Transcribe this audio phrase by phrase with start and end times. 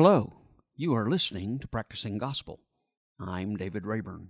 [0.00, 0.32] Hello,
[0.76, 2.60] you are listening to Practicing Gospel.
[3.18, 4.28] I'm David Rayburn.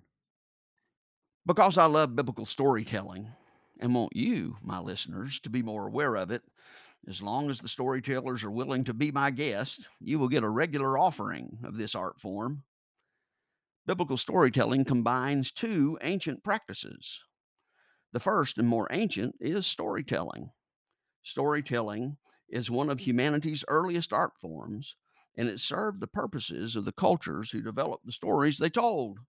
[1.44, 3.32] Because I love biblical storytelling
[3.78, 6.40] and want you, my listeners, to be more aware of it,
[7.06, 10.48] as long as the storytellers are willing to be my guest, you will get a
[10.48, 12.62] regular offering of this art form.
[13.86, 17.22] Biblical storytelling combines two ancient practices.
[18.14, 20.48] The first and more ancient is storytelling.
[21.22, 22.16] Storytelling
[22.48, 24.96] is one of humanity's earliest art forms,
[25.38, 29.20] and it served the purposes of the cultures who developed the stories they told.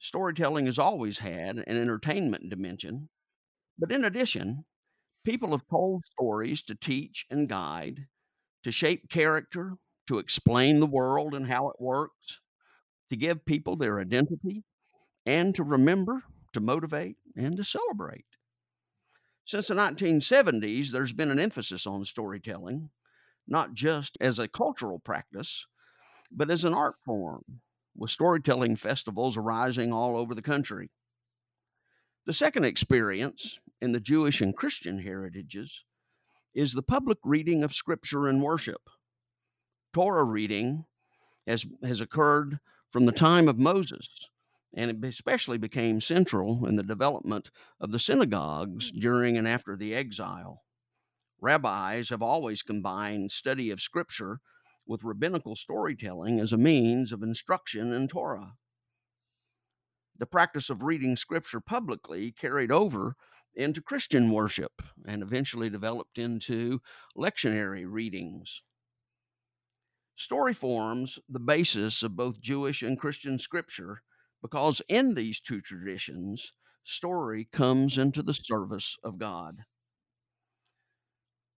[0.00, 3.08] Storytelling has always had an entertainment dimension,
[3.78, 4.64] but in addition,
[5.24, 8.08] people have told stories to teach and guide,
[8.64, 9.74] to shape character,
[10.08, 12.40] to explain the world and how it works,
[13.08, 14.64] to give people their identity,
[15.24, 18.26] and to remember, to motivate, and to celebrate.
[19.44, 22.90] Since the 1970s, there's been an emphasis on storytelling,
[23.46, 25.66] not just as a cultural practice,
[26.30, 27.42] but as an art form,
[27.96, 30.90] with storytelling festivals arising all over the country.
[32.26, 35.84] The second experience in the Jewish and Christian heritages
[36.54, 38.88] is the public reading of Scripture and worship.
[39.92, 40.86] Torah reading
[41.46, 42.58] has, has occurred
[42.90, 44.08] from the time of Moses
[44.76, 47.50] and it especially became central in the development
[47.80, 50.63] of the synagogues during and after the exile.
[51.44, 54.40] Rabbis have always combined study of Scripture
[54.86, 58.54] with rabbinical storytelling as a means of instruction in Torah.
[60.16, 63.16] The practice of reading Scripture publicly carried over
[63.54, 66.80] into Christian worship and eventually developed into
[67.14, 68.62] lectionary readings.
[70.16, 74.00] Story forms the basis of both Jewish and Christian scripture
[74.40, 79.66] because in these two traditions, story comes into the service of God.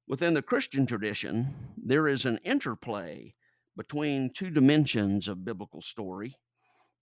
[0.07, 3.33] Within the Christian tradition, there is an interplay
[3.75, 6.37] between two dimensions of biblical story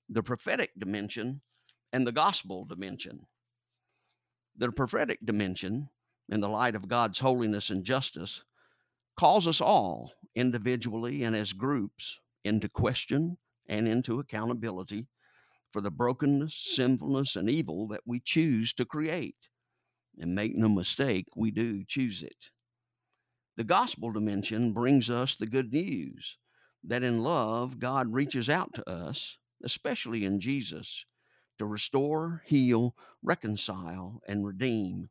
[0.09, 1.41] the prophetic dimension
[1.91, 3.25] and the gospel dimension.
[4.55, 5.89] The prophetic dimension,
[6.29, 8.43] in the light of God's holiness and justice,
[9.17, 13.37] calls us all, individually and as groups, into question
[13.67, 15.07] and into accountability
[15.72, 19.49] for the brokenness, sinfulness, and evil that we choose to create.
[20.19, 22.51] And make no mistake, we do choose it.
[23.57, 26.38] The gospel dimension brings us the good news
[26.83, 31.05] that in love, God reaches out to us, especially in Jesus,
[31.57, 35.09] to restore, heal, reconcile, and redeem.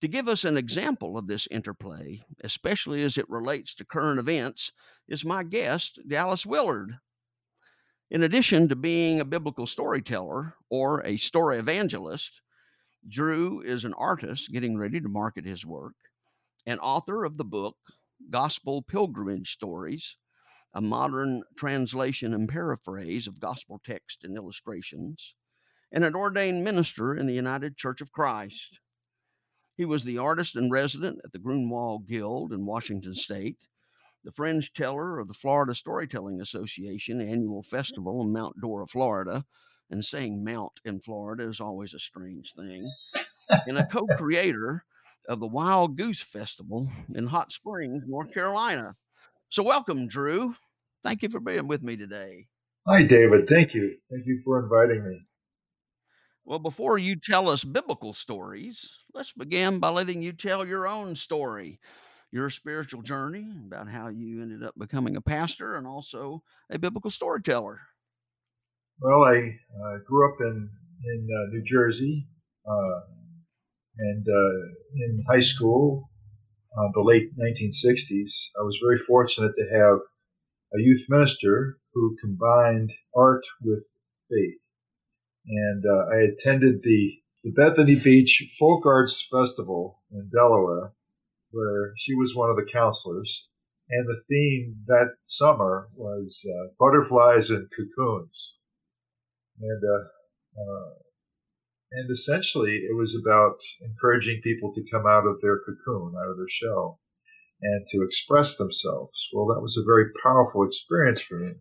[0.00, 4.72] To give us an example of this interplay, especially as it relates to current events,
[5.06, 6.98] is my guest, Dallas Willard.
[8.10, 12.40] In addition to being a biblical storyteller or a story evangelist,
[13.06, 15.94] Drew is an artist getting ready to market his work,
[16.66, 17.76] an author of the book
[18.30, 20.16] Gospel Pilgrimage Stories,
[20.74, 25.34] a modern translation and paraphrase of gospel text and illustrations,
[25.92, 28.80] and an ordained minister in the United Church of Christ.
[29.76, 33.68] He was the artist in resident at the Grunewald Guild in Washington State
[34.24, 39.44] the fringe teller of the Florida Storytelling Association annual festival in Mount Dora, Florida.
[39.90, 42.86] And saying Mount in Florida is always a strange thing.
[43.66, 44.84] and a co creator
[45.28, 48.96] of the Wild Goose Festival in Hot Springs, North Carolina.
[49.48, 50.54] So, welcome, Drew.
[51.04, 52.46] Thank you for being with me today.
[52.86, 53.48] Hi, David.
[53.48, 53.96] Thank you.
[54.10, 55.20] Thank you for inviting me.
[56.44, 61.14] Well, before you tell us biblical stories, let's begin by letting you tell your own
[61.14, 61.78] story
[62.30, 67.10] your spiritual journey, about how you ended up becoming a pastor and also a biblical
[67.10, 67.80] storyteller.
[69.00, 70.68] Well, I uh, grew up in
[71.04, 72.26] in uh, New Jersey,
[72.68, 73.00] uh,
[73.98, 76.10] and uh, in high school,
[76.76, 79.98] uh, the late 1960s, I was very fortunate to have
[80.74, 83.84] a youth minister who combined art with
[84.30, 84.60] faith,
[85.46, 90.92] and uh, I attended the the Bethany Beach Folk Arts Festival in Delaware
[91.50, 93.48] where she was one of the counselors.
[93.90, 98.56] And the theme that summer was uh, butterflies and cocoons.
[99.60, 100.90] And, uh, uh,
[101.90, 106.36] and essentially it was about encouraging people to come out of their cocoon, out of
[106.36, 107.00] their shell,
[107.62, 109.28] and to express themselves.
[109.32, 111.54] Well, that was a very powerful experience for me.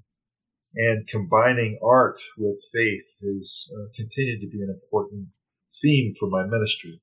[0.76, 5.30] And combining art with faith has uh, continued to be an important
[5.82, 7.02] theme for my ministry.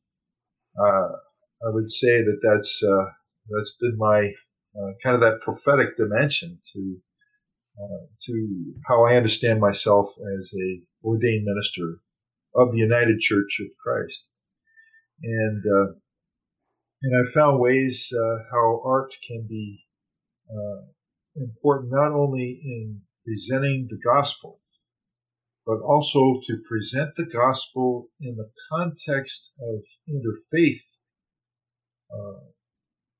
[0.78, 1.08] Uh,
[1.66, 3.10] I would say that that's uh,
[3.48, 4.32] that's been my
[4.78, 6.96] uh, kind of that prophetic dimension to
[7.82, 12.00] uh, to how I understand myself as a ordained minister
[12.54, 14.26] of the United Church of Christ,
[15.22, 15.94] and uh,
[17.02, 19.84] and I found ways uh, how art can be
[20.50, 20.86] uh,
[21.36, 24.60] important not only in presenting the gospel,
[25.66, 30.84] but also to present the gospel in the context of interfaith
[32.14, 32.40] uh,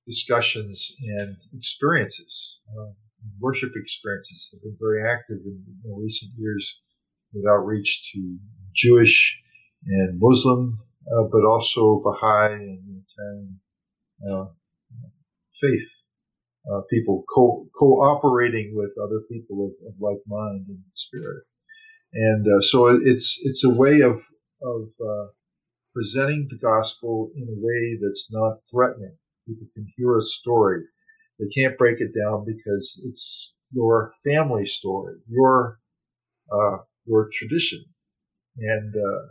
[0.06, 2.60] discussions and experiences.
[2.68, 2.92] Uh,
[3.40, 6.82] worship experiences have been very active in, in recent years
[7.34, 8.38] with outreach to
[8.74, 9.40] Jewish
[9.86, 10.78] and Muslim,
[11.12, 13.60] uh, but also Baha'i and Unitarian
[14.30, 14.46] uh,
[15.60, 15.90] faith
[16.70, 21.44] uh, people co- cooperating with other people of, of like mind and spirit.
[22.12, 24.16] And uh, so it's it's a way of
[24.62, 25.26] of uh,
[25.94, 29.16] presenting the gospel in a way that's not threatening.
[29.46, 30.84] People can hear a story.
[31.38, 35.80] They can't break it down because it's your family story, your
[36.52, 37.84] uh, your tradition,
[38.58, 39.26] and uh,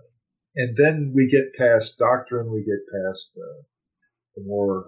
[0.56, 3.64] and then we get past doctrine, we get past uh,
[4.36, 4.86] the more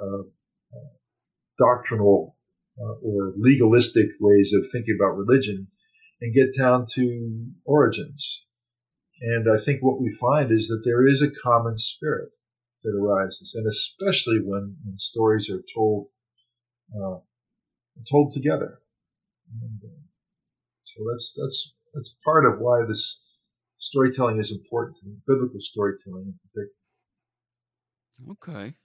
[1.58, 2.38] doctrinal
[2.80, 5.68] uh, or legalistic ways of thinking about religion
[6.22, 8.44] and get down to origins.
[9.22, 12.32] And I think what we find is that there is a common spirit
[12.84, 16.10] that arises, and especially when, when stories are told
[16.94, 17.20] uh,
[18.12, 18.80] told together.
[19.62, 20.02] And, uh,
[20.84, 23.24] so that's that's that's part of why this
[23.80, 26.84] storytelling is important to me, biblical storytelling in particular.
[28.32, 28.76] Okay.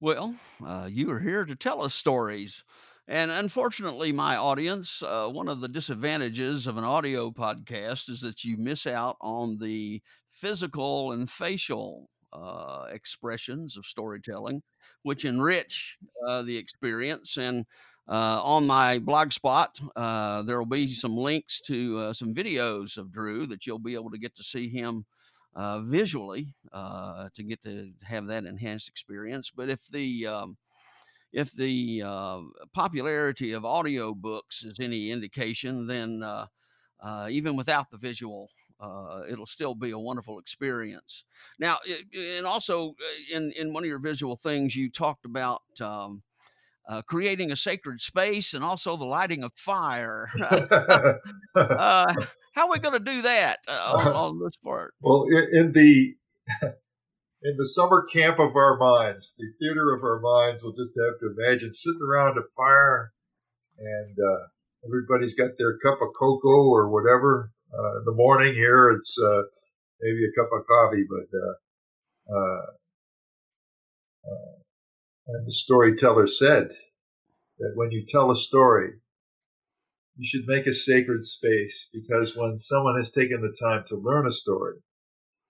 [0.00, 2.62] Well, uh, you are here to tell us stories.
[3.08, 8.44] And unfortunately, my audience, uh, one of the disadvantages of an audio podcast is that
[8.44, 14.62] you miss out on the physical and facial uh, expressions of storytelling,
[15.02, 15.96] which enrich
[16.26, 17.38] uh, the experience.
[17.38, 17.64] And
[18.08, 22.96] uh, on my blog spot, uh, there will be some links to uh, some videos
[22.96, 25.04] of Drew that you'll be able to get to see him
[25.82, 29.50] visually to get to have that enhanced experience.
[29.54, 30.56] But if the um,
[31.32, 32.40] if the uh,
[32.72, 36.46] popularity of audio books is any indication, then uh,
[37.00, 38.50] uh, even without the visual,
[38.80, 41.24] uh, it'll still be a wonderful experience.
[41.58, 41.78] Now,
[42.14, 45.62] and also uh, in in one of your visual things, you talked about.
[45.80, 46.22] Um,
[46.88, 50.28] uh, creating a sacred space and also the lighting of fire.
[51.54, 52.06] how
[52.56, 54.94] are we going to do that on, on, this part?
[55.00, 56.14] Well, in the
[57.42, 61.18] in the summer camp of our minds, the theater of our minds, we'll just have
[61.20, 63.12] to imagine sitting around a fire
[63.78, 64.46] and uh,
[64.86, 67.52] everybody's got their cup of cocoa or whatever.
[67.72, 69.42] Uh, in the morning here, it's uh,
[70.00, 71.54] maybe a cup of coffee, but uh,
[72.34, 72.66] uh,
[74.26, 74.58] uh,
[75.28, 76.70] and the storyteller said
[77.58, 78.94] that when you tell a story,
[80.16, 84.26] you should make a sacred space because when someone has taken the time to learn
[84.26, 84.78] a story,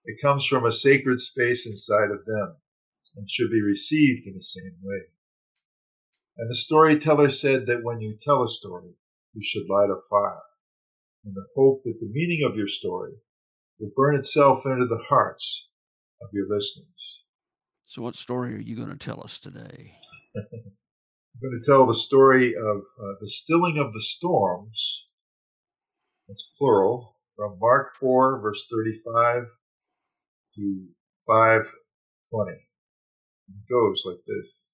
[0.04, 2.56] it comes from a sacred space inside of them
[3.16, 5.02] and should be received in the same way.
[6.38, 8.94] And the storyteller said that when you tell a story,
[9.32, 10.42] you should light a fire
[11.25, 13.14] in the hope that the meaning of your story
[13.78, 15.68] will burn itself into the hearts
[16.20, 17.23] of your listeners.
[17.90, 19.95] So, what story are you going to tell us today?
[20.37, 25.07] I'm going to tell the story of uh, the stilling of the storms.
[26.28, 29.45] That's plural from Mark 4, verse 35
[30.57, 30.87] to
[31.26, 32.52] 520.
[32.52, 32.61] It
[33.71, 34.73] goes like this.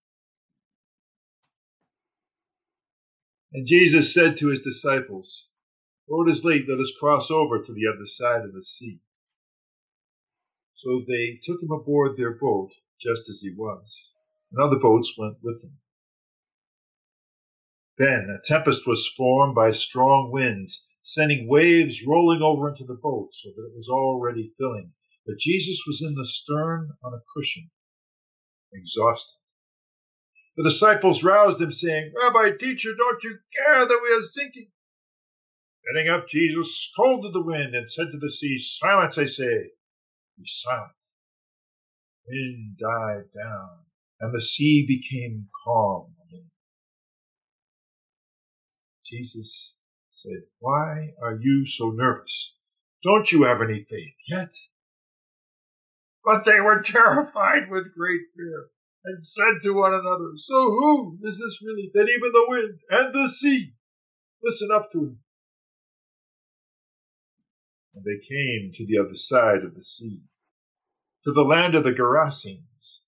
[3.52, 5.46] And Jesus said to his disciples,
[6.08, 8.98] Lord is late, let us cross over to the other side of the sea.
[10.74, 12.72] So they took him aboard their boat,
[13.04, 13.84] just as he was,
[14.50, 15.78] and other boats went with him.
[17.98, 23.28] Then a tempest was formed by strong winds, sending waves rolling over into the boat
[23.34, 24.92] so that it was already filling
[25.26, 27.70] but Jesus was in the stern on a cushion,
[28.72, 29.38] exhausted.
[30.56, 34.70] The disciples roused him, saying, Rabbi, teacher, don't you care that we are sinking?
[35.86, 39.70] Getting up, Jesus scolded the wind and said to the sea, Silence, I say,
[40.38, 40.92] be silent.
[42.26, 43.84] Wind died down,
[44.20, 46.50] and the sea became calm again.
[49.04, 49.74] Jesus
[50.10, 52.54] said, Why are you so nervous?
[53.02, 54.50] Don't you have any faith yet?
[56.24, 58.70] But they were terrified with great fear
[59.04, 63.14] and said to one another, So who is this really that even the wind and
[63.14, 63.74] the sea
[64.42, 65.18] listen up to him?
[67.94, 70.22] And they came to the other side of the sea,
[71.24, 73.00] to the land of the Gerasenes,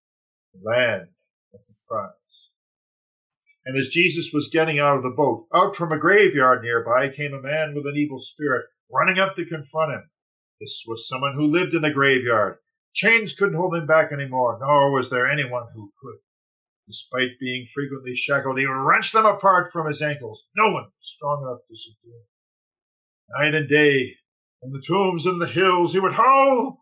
[0.52, 1.08] the land
[1.54, 2.12] of the prize.
[3.64, 7.34] And as Jesus was getting out of the boat, out from a graveyard nearby came
[7.34, 10.10] a man with an evil spirit, running up to confront him.
[10.60, 12.58] This was someone who lived in the graveyard
[12.96, 16.16] Chains couldn't hold him back anymore, nor was there anyone who could.
[16.86, 20.48] Despite being frequently shackled, he wrenched them apart from his ankles.
[20.56, 22.24] No one strong enough to subdue him.
[23.38, 24.16] Night and day,
[24.60, 26.80] from the tombs and the hills, he would howl,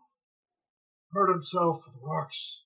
[1.15, 2.63] hurt himself with rocks.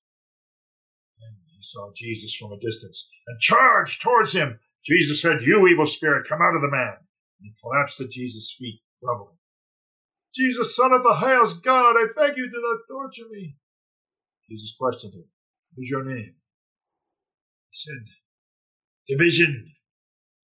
[1.20, 4.60] Then he saw Jesus from a distance and charged towards him.
[4.84, 6.96] Jesus said, You evil spirit, come out of the man.
[6.98, 9.38] And he collapsed at Jesus' feet, groveling.
[10.34, 13.58] Jesus, son of the highest God, I beg you do not torture me.
[14.50, 15.25] Jesus questioned him,
[15.74, 16.36] What is your name?
[17.70, 18.06] He said,
[19.08, 19.74] Division,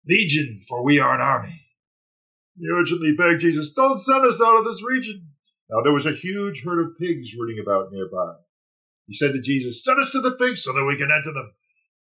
[0.08, 1.62] Legion, for we are an army.
[2.58, 5.35] He urgently begged Jesus, Don't send us out of this region.
[5.70, 8.36] Now there was a huge herd of pigs rooting about nearby.
[9.08, 11.54] He said to Jesus, Send us to the pigs so that we can enter them.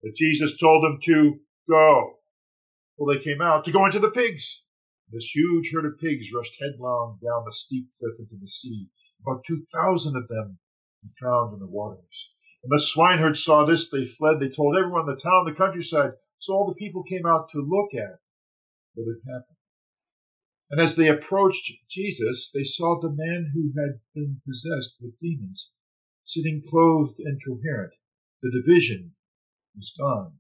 [0.03, 2.19] But Jesus told them to go.
[2.97, 4.61] Well, they came out to go into the pigs.
[5.11, 8.89] This huge herd of pigs rushed headlong down the steep cliff into the sea.
[9.21, 10.59] About two thousand of them
[11.15, 12.29] drowned in the waters.
[12.61, 14.39] When the swineherd saw this, they fled.
[14.39, 16.13] They told everyone in the town, the countryside.
[16.39, 18.19] So all the people came out to look at
[18.93, 19.54] what had happened.
[20.71, 25.73] And as they approached Jesus, they saw the man who had been possessed with demons
[26.23, 27.93] sitting clothed and coherent.
[28.41, 29.13] The division
[29.75, 30.39] was gone.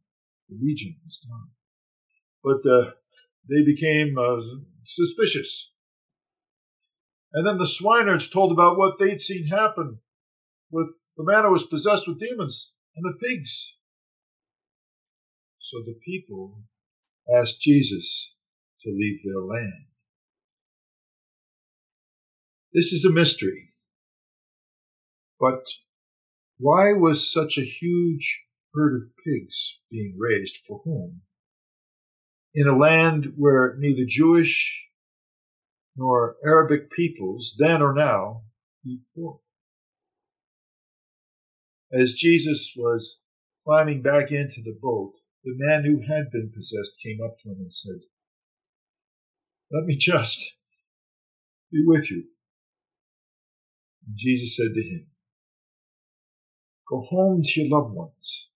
[0.49, 1.51] The legion was gone.
[2.43, 2.91] But uh,
[3.49, 4.41] they became uh,
[4.85, 5.71] suspicious.
[7.33, 9.99] And then the swineherds told about what they'd seen happen
[10.71, 13.75] with the man who was possessed with demons and the pigs.
[15.59, 16.63] So the people
[17.31, 18.33] asked Jesus
[18.81, 19.85] to leave their land.
[22.75, 23.73] This is a mystery.
[25.39, 25.65] But
[26.57, 31.21] why was such a huge herd of pigs being raised for whom?
[32.53, 34.89] In a land where neither Jewish
[35.95, 38.43] nor Arabic peoples, then or now,
[38.85, 39.39] eat pork.
[41.93, 43.21] As Jesus was
[43.63, 45.13] climbing back into the boat,
[45.45, 48.01] the man who had been possessed came up to him and said,
[49.71, 50.57] Let me just
[51.71, 52.34] be with you.
[54.13, 55.07] Jesus said to him,
[56.87, 58.49] Go home to your loved ones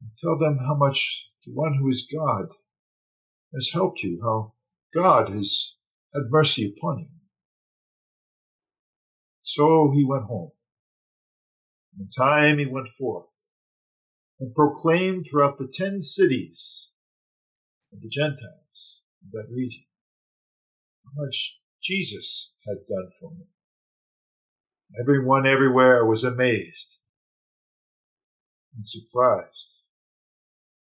[0.00, 2.48] and tell them how much the one who is God
[3.54, 4.54] has helped you, how
[4.94, 5.74] God has
[6.14, 7.20] had mercy upon you.
[9.42, 10.52] So he went home.
[11.98, 13.26] In time he went forth
[14.38, 16.92] and proclaimed throughout the ten cities
[17.92, 19.84] of the Gentiles of that region
[21.04, 23.48] how much Jesus had done for him.
[24.98, 26.96] Everyone everywhere was amazed
[28.76, 29.68] and surprised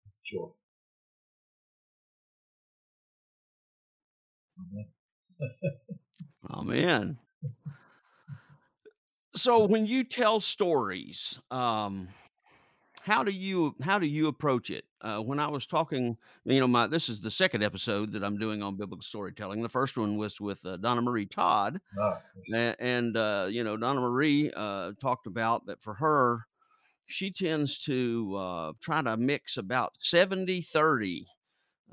[0.06, 0.50] with joy.
[4.60, 4.88] Amen.
[6.52, 7.18] Amen.
[9.36, 12.08] So when you tell stories, um,
[13.08, 14.84] how do you how do you approach it?
[15.00, 18.38] Uh, when I was talking, you know, my this is the second episode that I'm
[18.38, 19.62] doing on biblical storytelling.
[19.62, 22.76] The first one was with uh, Donna Marie Todd, Ah, yes.
[22.80, 26.48] and, and uh, you know, Donna Marie uh, talked about that for her,
[27.06, 31.28] she tends to uh, try to mix about 70 30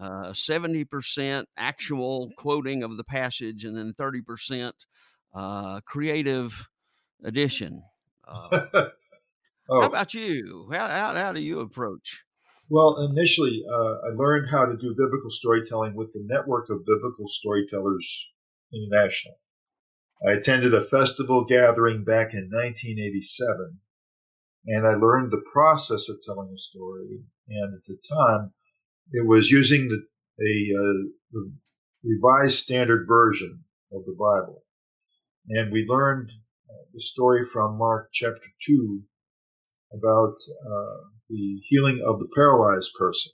[0.00, 4.72] uh, 70% actual quoting of the passage and then 30%
[5.32, 6.66] uh, creative
[7.22, 7.84] addition
[9.68, 12.24] uh, how oh, about you how, how, how do you approach
[12.70, 17.28] well, initially, uh, I learned how to do biblical storytelling with the Network of Biblical
[17.28, 18.32] Storytellers
[18.72, 19.38] International.
[20.26, 23.80] I attended a festival gathering back in 1987,
[24.66, 27.22] and I learned the process of telling a story.
[27.48, 28.54] And at the time,
[29.12, 30.06] it was using the,
[30.40, 31.52] a, uh, the
[32.02, 34.64] Revised Standard Version of the Bible.
[35.50, 36.30] And we learned
[36.70, 39.02] uh, the story from Mark chapter 2
[39.96, 40.36] about
[40.66, 40.96] uh,
[41.28, 43.32] the healing of the paralyzed person.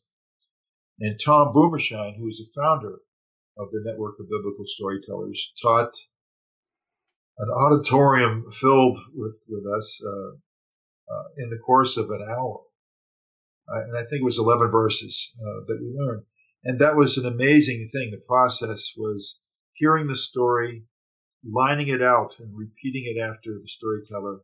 [1.00, 2.98] And Tom Boomershine, who is the founder
[3.58, 5.92] of the Network of Biblical Storytellers, taught
[7.38, 10.30] an auditorium filled with, with us uh,
[11.12, 12.60] uh, in the course of an hour.
[13.68, 16.24] And I think it was 11 verses uh, that we learned.
[16.64, 18.10] And that was an amazing thing.
[18.10, 19.38] The process was
[19.74, 20.84] hearing the story,
[21.44, 24.40] lining it out and repeating it after the storyteller,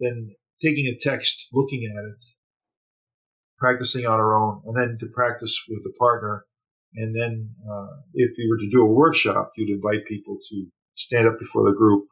[0.00, 2.24] then taking a text, looking at it,
[3.58, 6.44] practicing on our own, and then to practice with a partner.
[6.94, 11.28] And then, uh, if you were to do a workshop, you'd invite people to stand
[11.28, 12.06] up before the group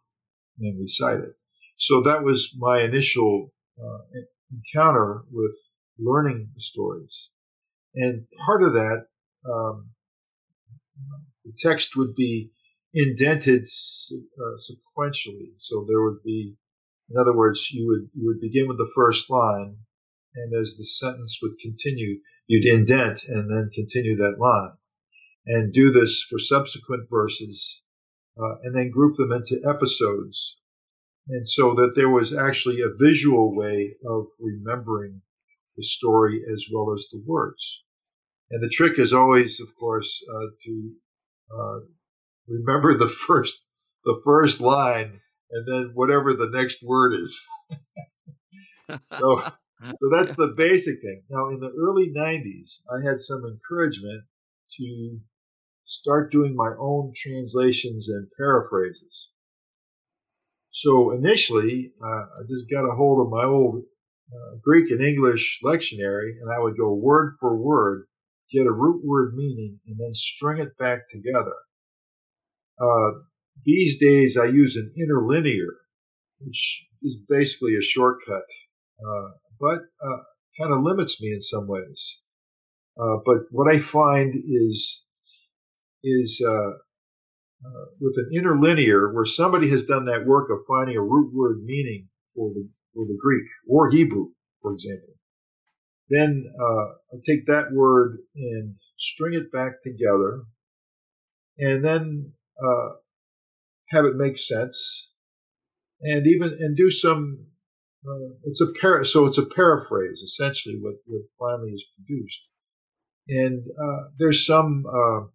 [0.60, 1.34] and recite it.
[1.78, 3.98] So that was my initial uh,
[4.52, 5.54] encounter with
[5.98, 7.28] learning the stories.
[7.94, 9.06] And part of that,
[9.50, 9.90] um,
[11.44, 12.50] the text would be
[12.92, 15.52] indented uh, sequentially.
[15.58, 16.56] So there would be,
[17.08, 19.78] in other words, you would you would begin with the first line,
[20.34, 24.76] and as the sentence would continue, you'd indent and then continue that line.
[25.46, 27.82] And do this for subsequent verses,
[28.36, 30.56] uh, and then group them into episodes.
[31.28, 35.22] And so that there was actually a visual way of remembering
[35.76, 37.82] the story as well as the words.
[38.50, 40.92] And the trick is always, of course, uh, to
[41.56, 41.78] uh,
[42.48, 43.62] remember the first
[44.04, 47.40] the first line and then whatever the next word is.
[49.06, 49.42] so
[49.94, 51.22] so that's the basic thing.
[51.28, 54.24] Now in the early 90s, I had some encouragement
[54.78, 55.20] to
[55.84, 59.30] start doing my own translations and paraphrases.
[60.70, 63.84] So initially, uh, I just got a hold of my old
[64.32, 68.06] uh, Greek and English lectionary and I would go word for word,
[68.52, 71.54] get a root word meaning, and then string it back together.
[72.80, 73.20] Uh,
[73.64, 75.74] these days, I use an interlinear,
[76.40, 78.44] which is basically a shortcut,
[79.00, 79.28] uh,
[79.60, 80.22] but uh,
[80.58, 82.20] kind of limits me in some ways.
[83.00, 85.02] Uh, but what I find is
[86.02, 86.70] is uh,
[87.50, 91.62] uh, with an interlinear, where somebody has done that work of finding a root word
[91.64, 94.30] meaning for the for the Greek or Hebrew,
[94.62, 95.14] for example.
[96.08, 100.42] Then uh, I take that word and string it back together,
[101.58, 102.32] and then
[103.90, 105.10] have it make sense,
[106.00, 107.46] and even and do some.
[108.06, 112.48] Uh, it's a para, so it's a paraphrase essentially what, what finally is produced,
[113.28, 115.26] and uh, there's some uh,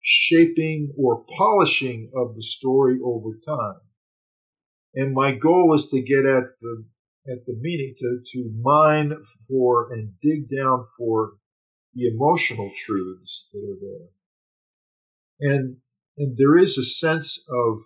[0.00, 3.80] shaping or polishing of the story over time.
[4.94, 6.84] And my goal is to get at the
[7.26, 9.12] at the meaning to to mine
[9.48, 11.32] for and dig down for
[11.94, 15.52] the emotional truths that are there.
[15.52, 15.76] And
[16.16, 17.78] and there is a sense of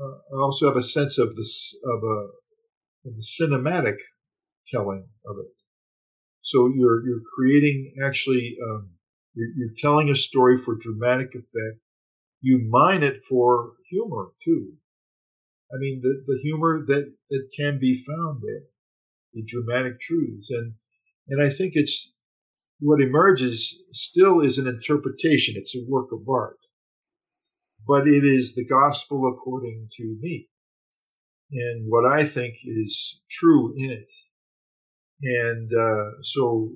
[0.00, 3.96] uh, I also have a sense of this of a, of a cinematic
[4.68, 5.52] telling of it.
[6.42, 8.90] So you're you're creating actually um,
[9.34, 11.80] you're, you're, telling a story for dramatic effect.
[12.42, 14.74] You mine it for humor too.
[15.72, 18.64] I mean the the humor that that can be found there,
[19.32, 20.74] the dramatic truths, and
[21.28, 22.12] and I think it's
[22.80, 25.54] what emerges still is an interpretation.
[25.56, 26.58] It's a work of art
[27.86, 30.48] but it is the gospel according to me
[31.52, 34.08] and what I think is true in it.
[35.22, 36.72] And uh, so,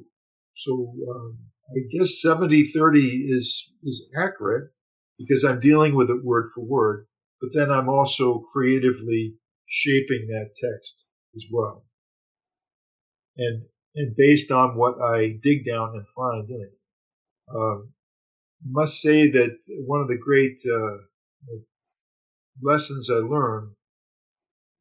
[0.56, 1.38] so um,
[1.70, 4.70] I guess 70-30 is is accurate
[5.18, 7.06] because I'm dealing with it word for word,
[7.40, 9.34] but then I'm also creatively
[9.66, 11.04] shaping that text
[11.36, 11.84] as well,
[13.36, 16.78] and and based on what I dig down and find in it.
[17.54, 17.92] Um,
[18.64, 20.98] must say that one of the great uh,
[22.62, 23.74] lessons I learned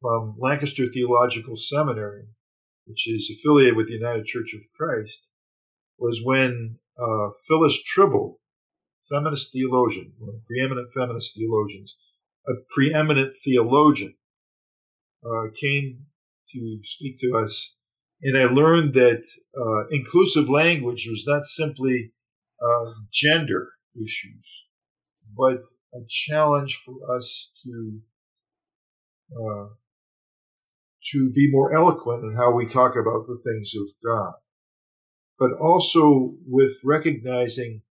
[0.00, 2.26] from Lancaster Theological Seminary,
[2.86, 5.28] which is affiliated with the United Church of Christ,
[5.98, 8.36] was when uh, Phyllis Trible,
[9.08, 11.96] feminist theologian, one of the preeminent feminist theologians,
[12.48, 14.14] a preeminent theologian,
[15.24, 16.06] uh, came
[16.52, 17.76] to speak to us.
[18.22, 19.22] And I learned that
[19.56, 22.12] uh, inclusive language was not simply
[22.60, 24.64] uh, gender issues,
[25.36, 25.62] but
[25.94, 28.00] a challenge for us to
[29.36, 29.68] uh,
[31.12, 34.34] to be more eloquent in how we talk about the things of God,
[35.38, 37.82] but also with recognizing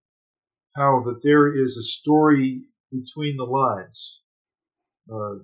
[0.76, 4.20] how that there is a story between the lines,
[5.12, 5.40] uh,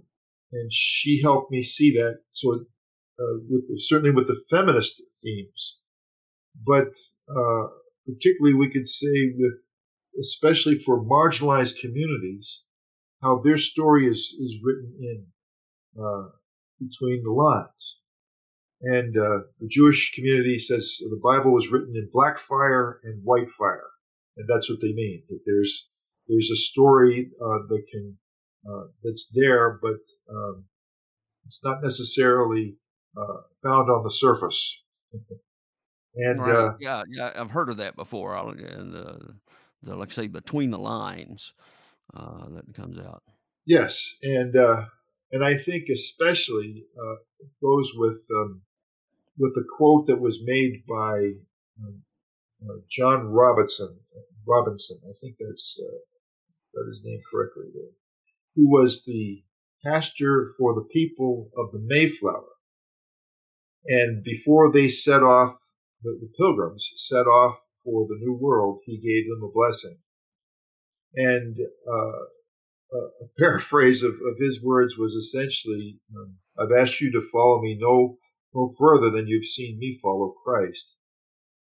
[0.52, 2.20] and she helped me see that.
[2.30, 5.78] So, uh, with the, certainly with the feminist themes,
[6.64, 6.92] but
[7.28, 7.66] uh,
[8.06, 9.60] particularly we could say with
[10.18, 12.62] especially for marginalized communities,
[13.22, 15.26] how their story is, is written in
[16.00, 16.28] uh,
[16.78, 17.98] between the lines.
[18.82, 23.50] And uh, the Jewish community says the Bible was written in black fire and white
[23.58, 23.88] fire,
[24.36, 25.22] and that's what they mean.
[25.30, 25.88] That there's
[26.28, 28.18] there's a story uh, that can
[28.68, 29.96] uh, that's there, but
[30.30, 30.66] um,
[31.46, 32.76] it's not necessarily
[33.16, 34.82] uh, found on the surface.
[36.16, 36.50] and right.
[36.50, 38.36] Uh, yeah, yeah, I've heard of that before.
[38.36, 38.92] And
[39.82, 41.52] the like say between the lines
[42.14, 43.22] uh, that comes out.
[43.66, 44.84] Yes, and uh,
[45.32, 48.62] and I think especially uh, it goes with um,
[49.38, 51.32] with the quote that was made by
[51.82, 52.02] um,
[52.62, 53.98] uh, John Robinson.
[54.46, 57.90] Robinson, I think that's uh, got his name correctly there.
[58.54, 59.42] Who was the
[59.84, 62.54] pastor for the people of the Mayflower,
[63.86, 65.56] and before they set off,
[66.06, 69.98] the, the pilgrims set off for the new world, he gave them a blessing.
[71.14, 77.20] And uh, a paraphrase of, of, his words was essentially, um, I've asked you to
[77.32, 78.18] follow me no
[78.54, 80.96] no further than you've seen me follow Christ.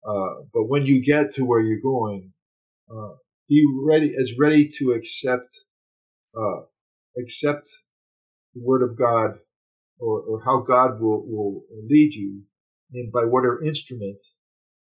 [0.03, 2.33] Uh, but when you get to where you're going,
[2.89, 3.15] uh,
[3.47, 5.59] be ready, as ready to accept,
[6.35, 6.61] uh,
[7.21, 7.69] accept
[8.55, 9.39] the word of God
[9.99, 12.43] or, or how God will, will lead you
[12.93, 14.17] and by whatever instrument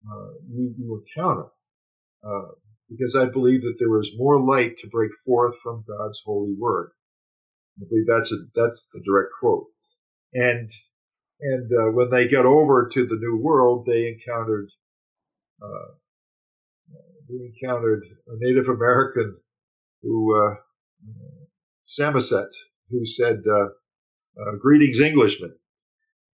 [0.05, 1.47] uh, you, you encounter.
[2.23, 2.53] Uh,
[2.89, 6.91] because I believe that there is more light to break forth from God's holy word.
[7.79, 9.67] I believe that's a, that's the direct quote.
[10.33, 10.69] And,
[11.39, 14.69] and, uh, when they got over to the new world, they encountered,
[15.61, 15.93] uh,
[17.29, 19.37] they encountered a Native American
[20.01, 20.55] who, uh,
[21.85, 22.49] Samoset,
[22.89, 23.67] who said, uh,
[24.41, 25.55] uh, greetings Englishmen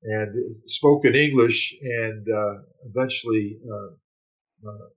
[0.04, 0.34] and
[0.66, 2.54] spoke in English and uh,
[2.86, 4.88] eventually uh, uh,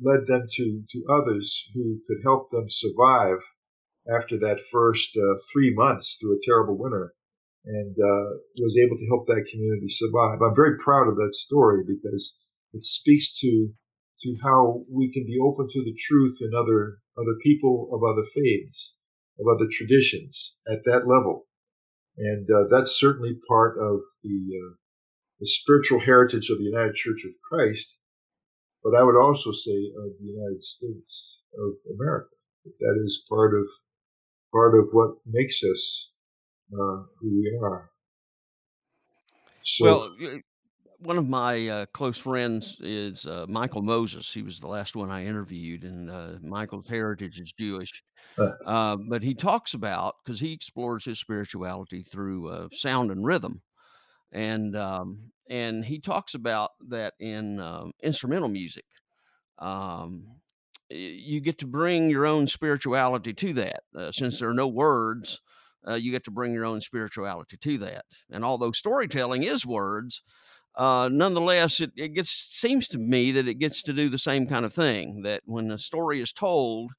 [0.00, 3.38] led them to, to others who could help them survive
[4.08, 7.14] after that first uh, three months through a terrible winter
[7.66, 8.30] and uh,
[8.60, 10.40] was able to help that community survive.
[10.40, 12.36] I'm very proud of that story because
[12.72, 13.72] it speaks to
[14.22, 18.26] to how we can be open to the truth in other other people of other
[18.34, 18.94] faiths,
[19.38, 21.47] of other traditions at that level.
[22.18, 24.74] And uh, that's certainly part of the, uh,
[25.40, 27.96] the spiritual heritage of the United Church of Christ,
[28.82, 32.30] but I would also say of the United States of America.
[32.80, 33.66] That is part of
[34.52, 36.10] part of what makes us
[36.72, 37.90] uh, who we are.
[39.62, 40.40] So, well,
[41.00, 44.32] one of my uh, close friends is uh, Michael Moses.
[44.32, 48.02] He was the last one I interviewed, and uh, Michael's heritage is Jewish.
[48.36, 48.52] Uh.
[48.66, 53.62] Uh, but he talks about because he explores his spirituality through uh, sound and rhythm,
[54.32, 58.84] and um, and he talks about that in um, instrumental music.
[59.58, 60.26] Um,
[60.90, 63.82] you get to bring your own spirituality to that,
[64.12, 65.40] since there are no words.
[65.96, 70.22] you get to bring your own spirituality to that, and although storytelling is words,
[70.78, 74.46] uh, nonetheless, it, it gets seems to me that it gets to do the same
[74.46, 75.22] kind of thing.
[75.22, 76.92] That when a story is told,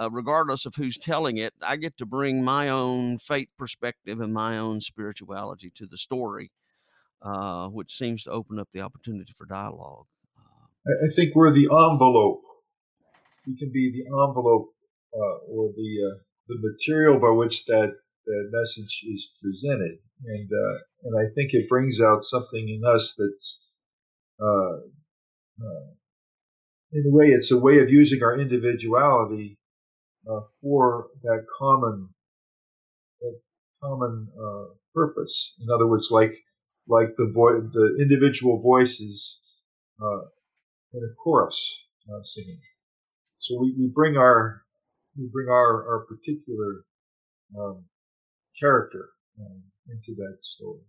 [0.00, 4.32] uh, regardless of who's telling it, I get to bring my own faith perspective and
[4.32, 6.52] my own spirituality to the story,
[7.22, 10.06] uh, which seems to open up the opportunity for dialogue.
[10.86, 12.42] I think we're the envelope.
[13.46, 14.74] We can be the envelope
[15.12, 17.94] uh, or the uh, the material by which that
[18.26, 23.14] the message is presented, and uh, and I think it brings out something in us
[23.18, 23.62] that's,
[24.40, 24.76] uh,
[25.62, 25.86] uh,
[26.92, 29.58] in a way, it's a way of using our individuality
[30.30, 32.08] uh, for that common,
[33.20, 33.40] that
[33.82, 35.54] common uh, purpose.
[35.60, 36.34] In other words, like
[36.88, 37.26] like the
[37.72, 39.40] the individual voices
[40.02, 40.24] uh,
[40.94, 41.82] in a chorus
[42.22, 42.60] singing.
[43.38, 44.62] So we, we bring our
[45.18, 46.84] we bring our our particular
[47.58, 47.84] um,
[48.58, 49.10] character
[49.40, 50.80] um, into that story.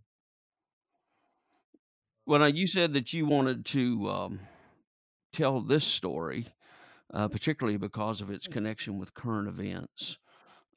[2.26, 4.40] Well, now you said that you wanted to um,
[5.32, 6.48] tell this story,
[7.14, 10.18] uh, particularly because of its connection with current events.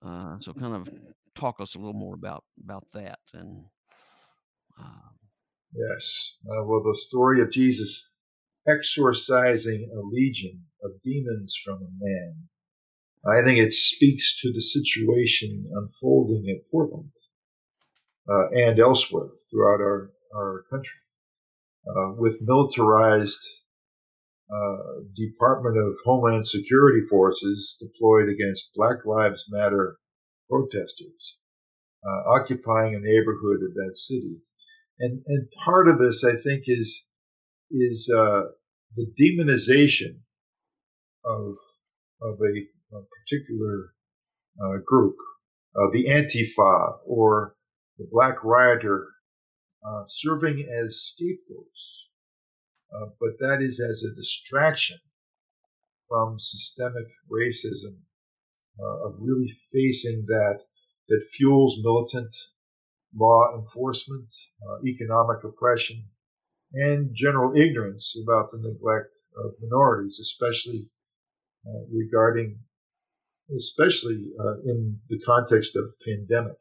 [0.04, 0.88] Uh, so, kind of
[1.34, 3.18] talk us a little more about about that.
[3.32, 3.64] And
[4.78, 5.08] uh,
[5.72, 8.10] yes, uh, well, the story of Jesus
[8.66, 12.48] exorcising a legion of demons from a man
[13.26, 17.10] I think it speaks to the situation unfolding at Portland
[18.28, 21.00] uh, and elsewhere throughout our, our country
[21.88, 23.46] uh, with militarized
[24.50, 29.98] uh, Department of Homeland Security forces deployed against Black Lives Matter
[30.48, 31.36] protesters
[32.06, 34.40] uh, occupying a neighborhood of that city.
[35.00, 37.04] And, and part of this, I think, is
[37.70, 38.44] is uh,
[38.96, 40.20] the demonization
[41.24, 41.56] of
[42.22, 43.92] of a a particular
[44.62, 45.16] uh, group,
[45.76, 47.54] uh, the Antifa or
[47.98, 49.06] the Black Rioter,
[49.84, 52.08] uh, serving as scapegoats.
[52.94, 54.98] Uh, but that is as a distraction
[56.08, 57.98] from systemic racism,
[58.80, 60.60] uh, of really facing that
[61.08, 62.34] that fuels militant
[63.14, 64.28] law enforcement,
[64.68, 66.04] uh, economic oppression,
[66.72, 70.90] and general ignorance about the neglect of minorities, especially
[71.90, 72.58] regarding
[73.56, 76.58] especially uh, in the context of pandemic.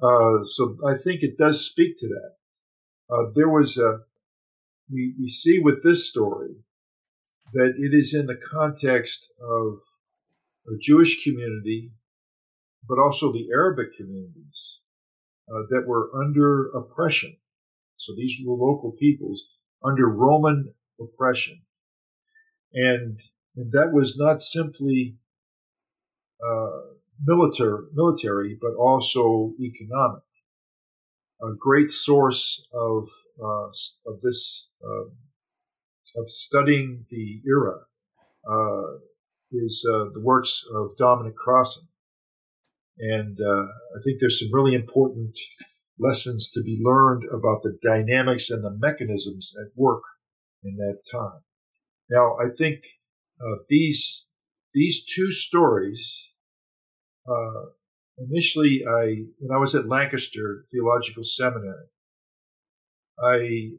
[0.00, 2.34] Uh, so I think it does speak to that.
[3.10, 4.00] Uh, there was a,
[4.90, 6.54] we, we see with this story
[7.54, 9.80] that it is in the context of
[10.68, 11.92] a Jewish community,
[12.88, 14.80] but also the Arabic communities
[15.50, 17.36] uh, that were under oppression.
[17.96, 19.42] So these were the local peoples
[19.82, 21.62] under Roman oppression.
[22.72, 23.20] And,
[23.56, 25.16] and that was not simply
[26.44, 30.22] uh, military, military, but also economic.
[31.42, 33.08] A great source of
[33.40, 33.68] uh,
[34.06, 35.04] of this uh,
[36.20, 37.78] of studying the era
[38.48, 38.98] uh,
[39.52, 41.88] is uh, the works of Dominic Crossan,
[42.98, 45.38] and uh, I think there's some really important
[45.98, 50.02] lessons to be learned about the dynamics and the mechanisms at work
[50.64, 51.42] in that time.
[52.10, 52.84] Now, I think
[53.40, 54.26] uh, these
[54.72, 56.30] these two stories.
[57.28, 57.66] Uh,
[58.18, 61.88] initially, I when I was at Lancaster Theological Seminary,
[63.22, 63.72] I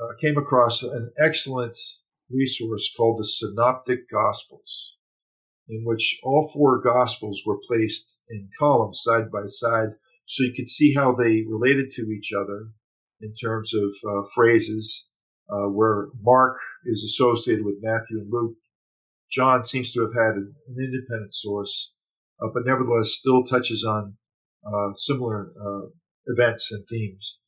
[0.00, 1.76] uh, came across an excellent
[2.30, 4.96] resource called the Synoptic Gospels,
[5.68, 10.70] in which all four Gospels were placed in columns side by side so you could
[10.70, 12.70] see how they related to each other
[13.20, 15.08] in terms of uh, phrases,
[15.50, 18.56] uh, where Mark is associated with Matthew and Luke.
[19.30, 21.94] John seems to have had an, an independent source,
[22.42, 24.16] uh, but nevertheless still touches on
[24.66, 25.88] uh, similar uh,
[26.26, 27.38] events and themes.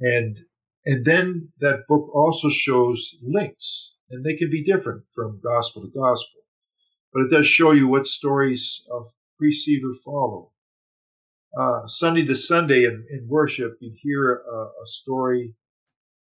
[0.00, 0.38] And
[0.84, 5.88] and then that book also shows links, and they can be different from gospel to
[5.88, 6.42] gospel.
[7.12, 10.52] But it does show you what stories of precede or follow.
[11.58, 15.54] Uh, Sunday to Sunday in, in worship, you'd hear a, a, story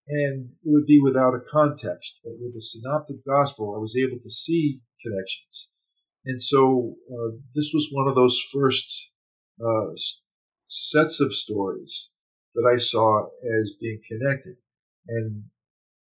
[0.07, 2.19] and it would be without a context.
[2.23, 5.69] But with the synoptic gospel, I was able to see connections.
[6.25, 9.09] And so uh, this was one of those first
[9.63, 9.91] uh,
[10.67, 12.09] sets of stories
[12.55, 14.57] that I saw as being connected.
[15.07, 15.43] And,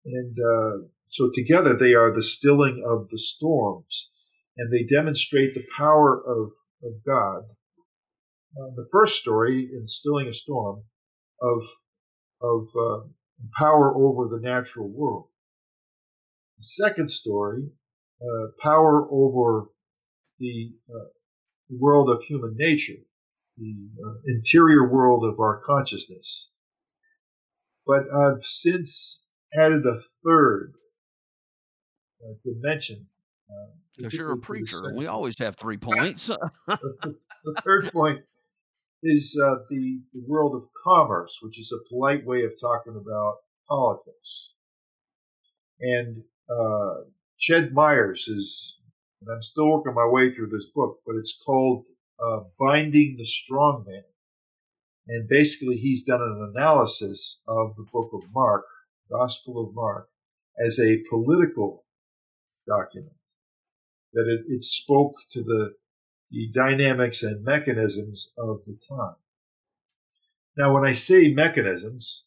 [0.05, 4.11] and, uh, so together they are the stilling of the storms
[4.57, 7.45] and they demonstrate the power of, of God.
[8.59, 10.83] Uh, the first story in Stilling a Storm
[11.41, 11.63] of,
[12.41, 13.07] of uh,
[13.59, 15.29] power over the natural world.
[16.59, 17.71] The second story,
[18.21, 19.69] uh, power over
[20.39, 21.09] the uh,
[21.71, 23.03] world of human nature
[23.59, 26.51] the uh, interior world of our consciousness.
[27.87, 30.75] But I've since added a third
[32.23, 33.07] uh, dimension.
[33.97, 36.27] Because uh, you're a preacher, and we always have three points.
[36.27, 36.51] the,
[37.45, 38.21] the, third point
[39.03, 43.37] is uh, the, the world of commerce, which is a polite way of talking about
[43.69, 44.51] politics.
[45.81, 47.05] And uh,
[47.41, 48.76] Ched Myers is,
[49.21, 51.87] and I'm still working my way through this book, but it's called
[52.23, 54.05] uh, Binding the Strong Man.
[55.09, 58.65] And basically, he's done an analysis of the book of Mark,
[59.11, 60.09] Gospel of Mark,
[60.59, 61.85] as a political
[62.67, 63.15] document.
[64.13, 65.75] That it, it spoke to the,
[66.31, 69.17] the dynamics and mechanisms of the time.
[70.57, 72.25] Now, when I say mechanisms,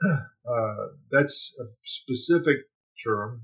[0.04, 2.58] uh, that's a specific
[3.04, 3.42] term,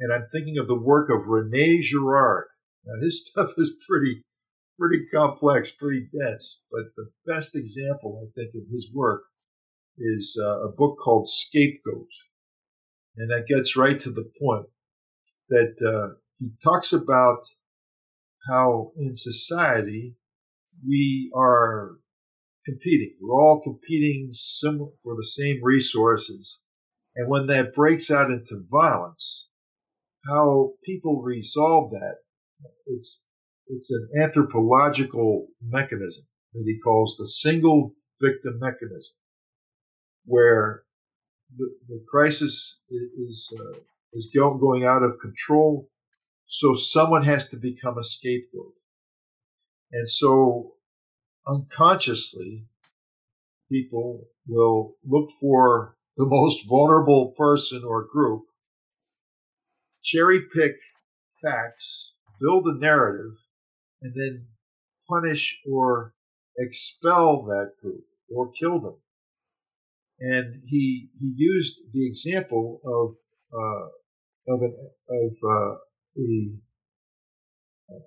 [0.00, 2.46] and I'm thinking of the work of Rene Girard.
[2.84, 4.24] Now, his stuff is pretty
[4.80, 6.62] pretty complex, pretty dense.
[6.72, 9.24] But the best example, I think, of his work
[9.98, 12.08] is uh, a book called Scapegoat.
[13.18, 14.66] And that gets right to the point
[15.50, 17.40] that uh, he talks about
[18.48, 20.16] how in society
[20.86, 21.98] we are
[22.64, 23.16] competing.
[23.20, 24.32] We're all competing
[24.62, 26.62] for the same resources.
[27.16, 29.49] And when that breaks out into violence,
[30.28, 32.16] how people resolve that,
[32.86, 33.24] it's
[33.66, 39.16] it's an anthropological mechanism that he calls the single victim mechanism,
[40.24, 40.82] where
[41.56, 43.78] the, the crisis is uh,
[44.12, 45.88] is going out of control,
[46.46, 48.74] so someone has to become a scapegoat,
[49.92, 50.74] and so
[51.46, 52.66] unconsciously,
[53.70, 58.42] people will look for the most vulnerable person or group,
[60.02, 60.76] cherry pick
[61.42, 63.36] facts, build a narrative,
[64.02, 64.46] and then
[65.08, 66.14] punish or
[66.58, 68.96] expel that group or kill them.
[70.20, 73.16] And he he used the example of
[73.58, 74.76] uh, of an
[75.08, 75.74] of uh,
[76.18, 76.60] a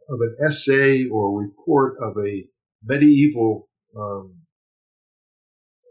[0.09, 2.45] of an essay or report of a
[2.83, 4.43] medieval um,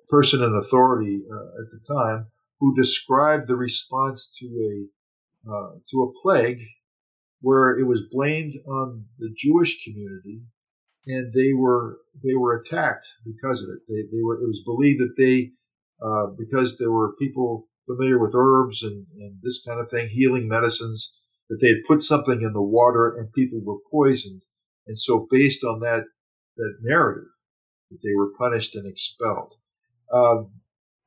[0.09, 2.27] person in authority uh, at the time
[2.61, 5.02] who described the response to a
[5.48, 6.61] uh, to a plague
[7.40, 10.42] where it was blamed on the Jewish community,
[11.07, 13.81] and they were they were attacked because of it.
[13.88, 15.52] They, they were it was believed that they
[16.05, 20.48] uh, because there were people familiar with herbs and, and this kind of thing, healing
[20.48, 21.16] medicines,
[21.48, 24.42] that they had put something in the water and people were poisoned,
[24.87, 26.05] and so based on that
[26.57, 27.28] that narrative,
[27.90, 29.55] that they were punished and expelled.
[30.12, 30.44] Uh,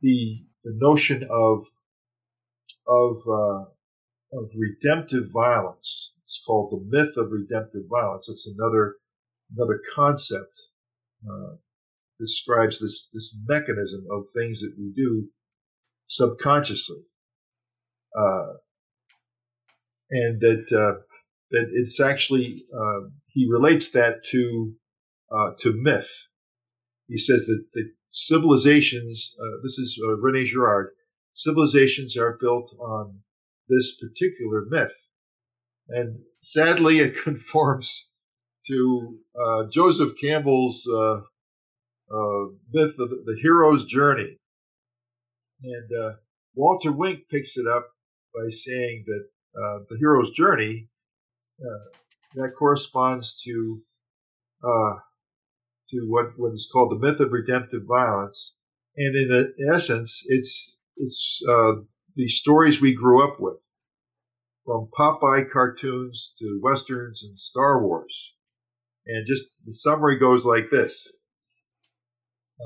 [0.02, 1.66] the the notion of
[2.88, 3.66] of uh,
[4.36, 8.28] of redemptive violence it's called the myth of redemptive violence.
[8.30, 8.98] It's another
[9.56, 10.60] another concept
[11.24, 11.56] uh,
[12.20, 15.30] describes this this mechanism of things that we do
[16.08, 17.04] subconsciously,
[18.18, 18.54] uh,
[20.10, 21.02] and that uh,
[21.52, 24.76] that it's actually uh, he relates that to
[25.32, 26.10] uh, to myth.
[27.08, 30.90] He says that the civilizations, uh, this is uh, Rene Girard,
[31.36, 33.22] civilizations are built on
[33.70, 34.96] this particular myth,
[35.90, 38.10] and sadly, it conforms
[38.68, 39.20] to
[39.72, 41.24] Joseph Campbell's myth
[43.00, 44.38] of the hero's journey.
[45.64, 46.14] And uh,
[46.56, 47.88] Walter Wink picks it up
[48.34, 50.90] by saying that uh, the hero's journey
[51.62, 51.98] uh,
[52.36, 53.82] that corresponds to
[54.64, 54.96] uh,
[55.90, 58.56] to what, what is called the myth of redemptive violence,
[58.98, 61.74] and in essence, it's it's uh,
[62.16, 63.62] the stories we grew up with,
[64.66, 68.36] from Popeye cartoons to westerns and Star Wars,
[69.06, 71.12] and just the summary goes like this: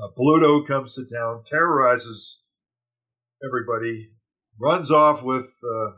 [0.02, 2.42] uh, Bluto comes to town, terrorizes
[3.44, 4.10] everybody,
[4.60, 5.90] runs off with, uh,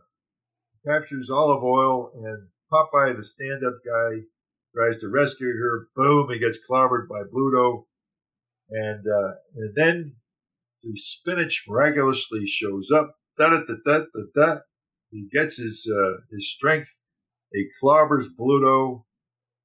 [0.86, 4.22] captures Olive Oyl, and Popeye, the stand-up guy,
[4.74, 5.88] tries to rescue her.
[5.94, 7.84] Boom, he gets clobbered by Bluto.
[8.70, 10.16] And, uh, and then
[10.82, 13.14] the spinach miraculously shows up.
[13.38, 14.60] Da da da da da da.
[15.10, 16.88] He gets his uh, his strength.
[17.52, 19.04] He clobbers Bluto,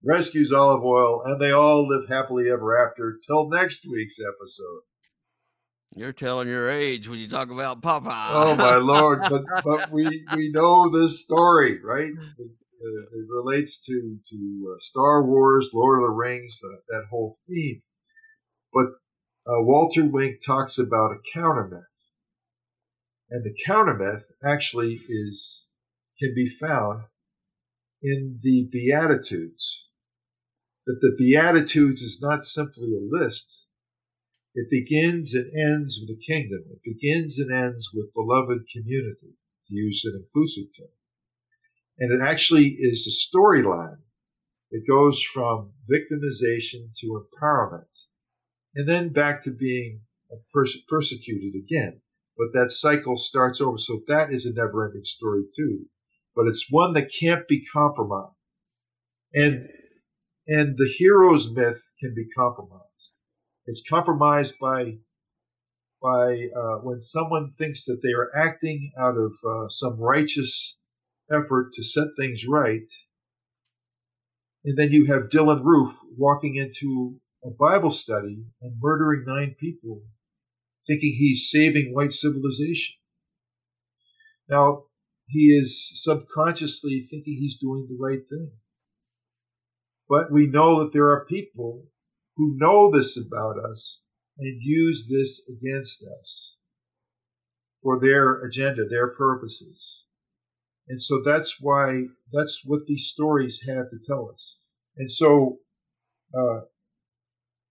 [0.04, 4.82] rescues Olive Oyl, and they all live happily ever after till next week's episode.
[5.96, 8.30] You're telling your age when you talk about Popeye.
[8.34, 9.22] Oh my lord!
[9.30, 12.12] But but we we know this story, right?
[12.38, 17.40] It, it relates to to uh, Star Wars, Lord of the Rings, uh, that whole
[17.48, 17.82] theme.
[18.74, 18.88] But
[19.48, 21.84] uh, Walter Wink talks about a counter myth,
[23.30, 25.66] and the counter myth actually is
[26.20, 27.04] can be found
[28.02, 29.88] in the Beatitudes.
[30.86, 33.66] That the Beatitudes is not simply a list
[34.60, 36.66] it begins and ends with the kingdom.
[36.72, 39.38] It begins and ends with beloved community,
[39.68, 40.90] to use an inclusive term.
[42.00, 44.02] And it actually is a storyline.
[44.72, 48.06] It goes from victimization to empowerment,
[48.74, 50.02] and then back to being
[50.52, 52.02] perse- persecuted again.
[52.38, 53.78] But that cycle starts over.
[53.78, 55.86] So that is a never ending story, too.
[56.36, 58.36] But it's one that can't be compromised.
[59.34, 59.68] And,
[60.48, 62.84] and the hero's myth can be compromised.
[63.66, 65.00] It's compromised by
[66.02, 70.78] by uh, when someone thinks that they are acting out of uh, some righteous
[71.32, 72.88] effort to set things right,
[74.64, 80.04] and then you have Dylann Roof walking into a Bible study and murdering nine people,
[80.88, 82.96] thinking he's saving white civilization.
[84.50, 84.86] Now,
[85.26, 88.52] he is subconsciously thinking he's doing the right thing.
[90.10, 91.86] But we know that there are people
[92.38, 94.02] who know this about us
[94.40, 96.56] and use this against us
[97.84, 100.04] for their agenda, their purposes.
[100.88, 104.60] And so that's why, that's what these stories have to tell us.
[104.96, 105.60] And so,
[106.34, 106.62] uh,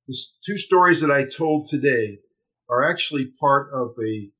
[0.06, 2.18] the two stories that I told today
[2.68, 4.30] are actually part of a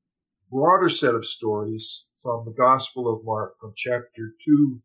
[0.51, 4.81] broader set of stories from the Gospel of Mark, from chapter 2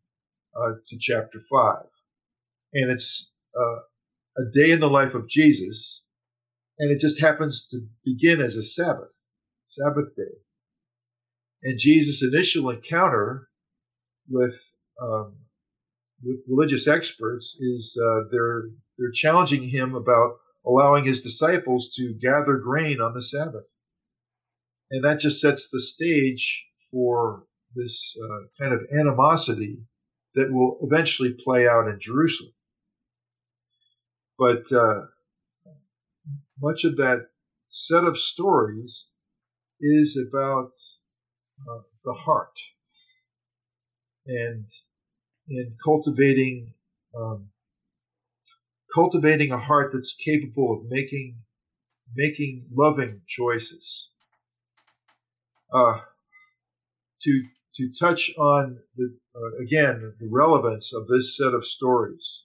[0.55, 1.75] uh, to chapter 5.
[2.73, 3.79] And it's uh,
[4.37, 6.03] a day in the life of Jesus,
[6.79, 9.13] and it just happens to begin as a Sabbath,
[9.65, 10.37] Sabbath day.
[11.63, 13.47] And Jesus' initial encounter
[14.29, 14.55] with
[15.01, 15.37] um,
[16.23, 18.63] with religious experts is uh, they're
[18.97, 23.67] they're challenging him about allowing his disciples to gather grain on the Sabbath,
[24.91, 27.45] and that just sets the stage for
[27.75, 29.85] this uh, kind of animosity
[30.35, 32.53] that will eventually play out in Jerusalem.
[34.37, 35.05] But uh,
[36.61, 37.27] much of that
[37.67, 39.09] set of stories
[39.81, 40.71] is about
[41.69, 42.59] uh, the heart
[44.25, 44.65] and
[45.49, 46.73] in cultivating
[47.17, 47.49] um,
[48.93, 51.37] cultivating a heart that's capable of making
[52.15, 54.09] making loving choices.
[55.73, 55.99] Uh,
[57.21, 57.43] to
[57.75, 62.43] to touch on the uh, again the relevance of this set of stories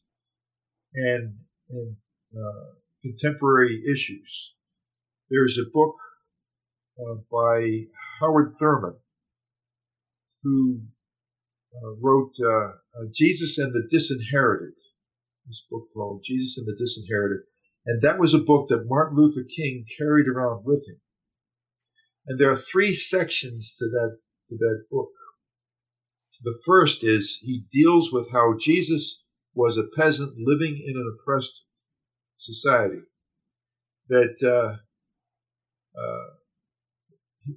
[0.94, 1.34] and
[1.70, 1.96] and
[2.34, 2.72] uh,
[3.02, 4.54] contemporary issues.
[5.30, 5.96] There's a book
[6.98, 7.86] uh, by
[8.20, 8.96] Howard Thurman
[10.42, 10.80] who
[11.74, 12.72] uh, wrote uh,
[13.12, 14.74] Jesus and the Disinherited.
[15.48, 17.46] This book called Jesus and the Disinherited.
[17.86, 21.00] And that was a book that Martin Luther King carried around with him.
[22.26, 24.18] And there are three sections to that,
[24.48, 25.10] to that book.
[26.42, 29.24] The first is he deals with how Jesus
[29.54, 31.64] was a peasant living in an oppressed
[32.36, 33.00] society.
[34.08, 34.76] That uh,
[35.98, 36.26] uh,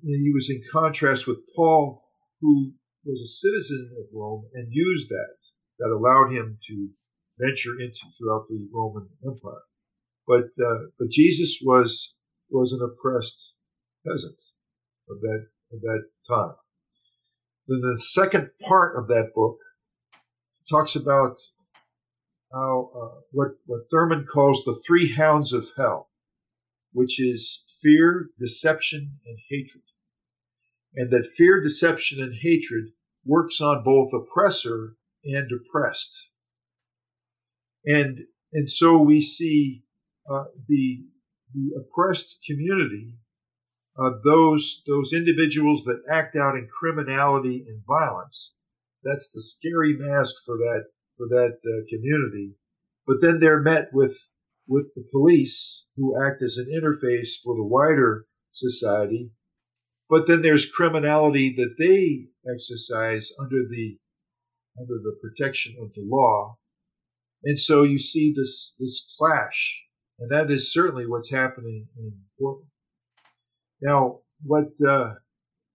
[0.01, 2.05] he was in contrast with Paul,
[2.39, 2.73] who
[3.03, 5.35] was a citizen of Rome and used that.
[5.79, 6.89] That allowed him to
[7.41, 9.63] venture into throughout the Roman Empire.
[10.27, 12.15] But uh, but Jesus was
[12.49, 13.55] was an oppressed
[14.05, 14.41] peasant
[15.09, 16.55] of that of that time.
[17.67, 19.57] The second part of that book
[20.69, 21.37] talks about
[22.51, 26.09] how uh, what what Thurman calls the three hounds of hell,
[26.91, 29.83] which is fear, deception, and hatred,
[30.95, 32.91] and that fear, deception, and hatred
[33.25, 36.30] works on both oppressor and oppressed,
[37.85, 38.19] and
[38.53, 39.83] and so we see
[40.29, 41.05] uh, the
[41.53, 43.15] the oppressed community,
[43.97, 48.53] uh, those those individuals that act out in criminality and violence.
[49.03, 50.85] That's the scary mask for that
[51.17, 52.55] for that uh, community.
[53.07, 54.17] But then they're met with
[54.67, 59.31] with the police who act as an interface for the wider society.
[60.09, 63.97] But then there's criminality that they exercise under the
[64.79, 66.57] under the protection of the law.
[67.43, 69.81] And so you see this this clash
[70.21, 72.69] and that is certainly what's happening in Portland.
[73.81, 75.15] Now, what uh,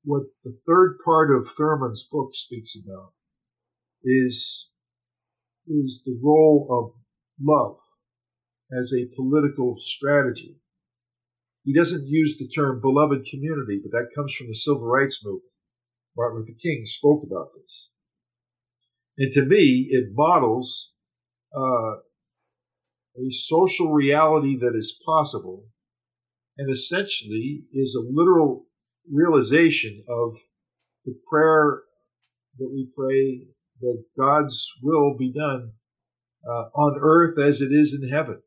[0.04, 3.12] what the third part of Thurman's book speaks about
[4.04, 4.70] is
[5.66, 7.02] is the role of
[7.42, 7.78] love
[8.78, 10.60] as a political strategy.
[11.64, 15.50] He doesn't use the term beloved community, but that comes from the civil rights movement.
[16.16, 17.90] Martin Luther King spoke about this.
[19.18, 20.92] And to me, it models
[21.54, 21.96] uh,
[23.18, 25.64] a social reality that is possible
[26.58, 28.66] and essentially is a literal
[29.10, 30.36] realization of
[31.04, 31.82] the prayer
[32.58, 33.46] that we pray
[33.80, 35.72] that God's will be done
[36.48, 38.42] uh, on earth as it is in heaven.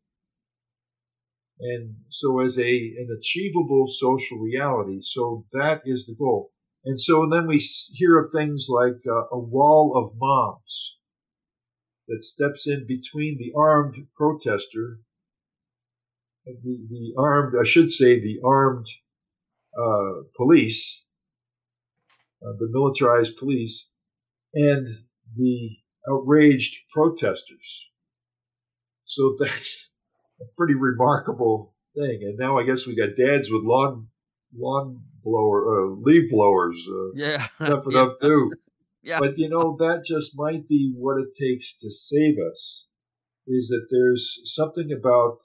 [1.60, 5.02] And so as a, an achievable social reality.
[5.02, 6.52] So that is the goal.
[6.86, 7.58] And so then we
[7.94, 10.99] hear of things like uh, a wall of moms
[12.10, 15.00] that steps in between the armed protester,
[16.46, 18.88] the, the armed, I should say, the armed
[19.78, 21.06] uh, police,
[22.44, 23.90] uh, the militarized police,
[24.54, 24.88] and
[25.36, 25.70] the
[26.10, 27.88] outraged protesters.
[29.06, 29.90] So that's
[30.42, 32.24] a pretty remarkable thing.
[32.24, 34.08] And now I guess we got dads with lawn
[34.56, 36.88] lawn blower uh, leaf blowers.
[36.90, 38.02] Uh, yeah, stepping yeah.
[38.02, 38.54] up too.
[39.02, 39.20] Yeah.
[39.20, 42.88] But you know, that just might be what it takes to save us.
[43.48, 45.40] Is that there's something about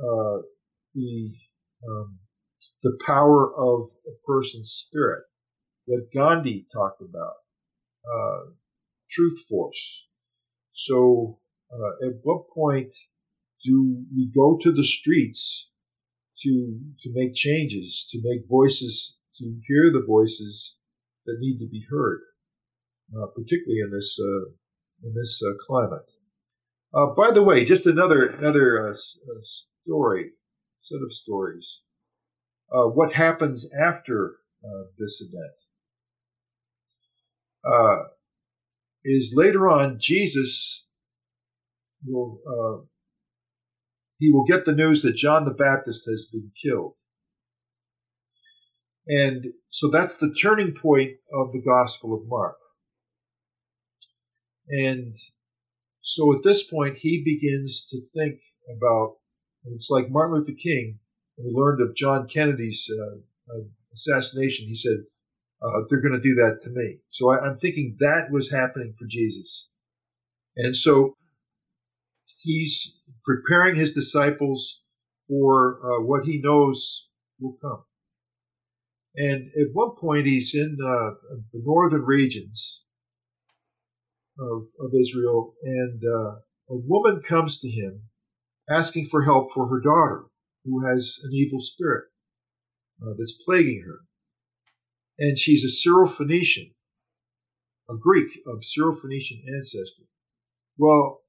[0.00, 0.42] uh,
[0.94, 1.30] the
[1.88, 2.18] um,
[2.82, 5.24] the power of a person's spirit,
[5.86, 7.34] what Gandhi talked about,
[8.10, 8.50] uh,
[9.10, 10.06] truth force.
[10.72, 11.40] So,
[11.72, 12.92] uh, at what point
[13.64, 15.70] do we go to the streets
[16.42, 20.76] to to make changes, to make voices, to hear the voices
[21.26, 22.20] that need to be heard?
[23.14, 24.50] Uh, particularly in this uh,
[25.04, 26.10] in this uh, climate.
[26.94, 30.30] Uh, by the way, just another another uh, uh, story,
[30.80, 31.82] set of stories.
[32.70, 34.36] what happens after
[34.98, 35.54] this event?
[39.04, 40.86] is later on Jesus
[42.04, 42.40] will
[44.18, 46.94] he will get the news that John the Baptist has been killed.
[49.06, 52.56] And so that's the turning point of the Gospel of Mark.
[54.68, 55.14] And
[56.00, 58.40] so at this point, he begins to think
[58.76, 59.16] about
[59.64, 61.00] it's like Martin Luther King,
[61.36, 64.98] he learned of John Kennedy's uh, uh, assassination, he said,
[65.62, 66.98] uh, They're going to do that to me.
[67.10, 69.68] So I, I'm thinking that was happening for Jesus.
[70.56, 71.16] And so
[72.38, 74.80] he's preparing his disciples
[75.28, 77.08] for uh, what he knows
[77.40, 77.84] will come.
[79.16, 81.10] And at one point, he's in uh,
[81.52, 82.82] the northern regions,
[84.38, 86.36] of, of Israel, and uh,
[86.70, 88.02] a woman comes to him
[88.68, 90.24] asking for help for her daughter
[90.64, 92.04] who has an evil spirit
[93.02, 94.00] uh, that's plaguing her.
[95.18, 96.72] And she's a Syrophoenician,
[97.88, 100.06] a Greek of Syrophoenician ancestry.
[100.76, 101.22] Well,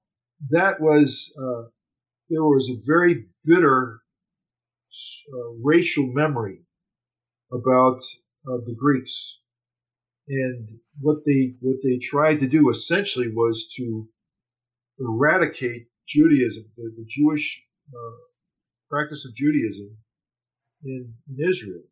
[0.50, 1.70] that was, uh,
[2.30, 4.02] there was a very bitter
[5.34, 6.60] uh, racial memory
[7.52, 8.00] about
[8.48, 9.40] uh, the Greeks
[10.28, 10.68] and
[11.00, 14.08] what they what they tried to do essentially was to
[15.00, 17.64] eradicate Judaism, the, the Jewish
[17.94, 18.18] uh,
[18.90, 19.98] practice of Judaism
[20.84, 21.84] in, in Israel,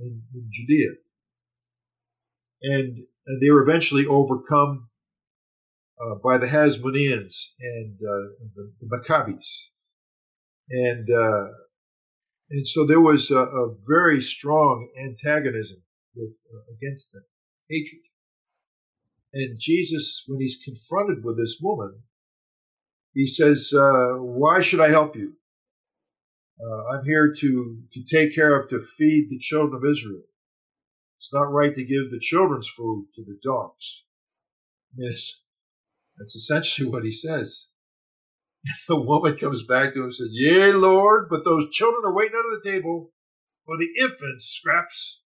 [0.00, 0.90] in, in Judea,
[2.62, 4.88] and, and, they were eventually overcome
[6.00, 9.70] uh, by the Hasmoneans and uh, the, the, Maccabees,
[10.70, 11.48] and uh,
[12.50, 15.82] and so there was a, a very strong antagonism
[16.14, 17.24] with uh, against them,
[17.68, 18.02] hatred.
[19.32, 22.02] And Jesus, when he's confronted with this woman,
[23.14, 25.36] he says, uh, "Why should I help you?
[26.60, 30.24] Uh, I'm here to to take care of, to feed the children of Israel.
[31.18, 34.04] It's not right to give the children's food to the dogs."
[34.96, 35.10] Mean,
[36.18, 37.66] that's essentially what he says.
[38.88, 42.36] the woman comes back to him and says, Yea, Lord, but those children are waiting
[42.36, 43.12] under the table
[43.64, 45.20] for the infants, scraps.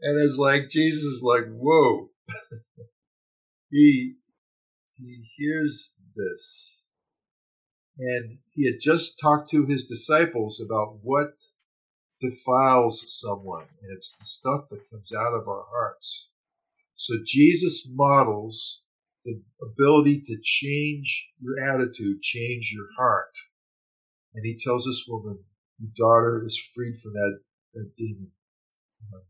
[0.00, 2.10] And it's like Jesus is like, whoa.
[3.70, 4.16] he
[4.98, 6.82] he hears this.
[7.98, 11.34] And he had just talked to his disciples about what
[12.20, 13.66] defiles someone.
[13.82, 16.28] And it's the stuff that comes out of our hearts.
[16.94, 18.82] So Jesus models
[19.24, 23.32] the ability to change your attitude, change your heart.
[24.34, 25.38] And he tells this woman,
[25.78, 27.40] your daughter is freed from that,
[27.74, 28.30] that demon.
[29.12, 29.20] Uh,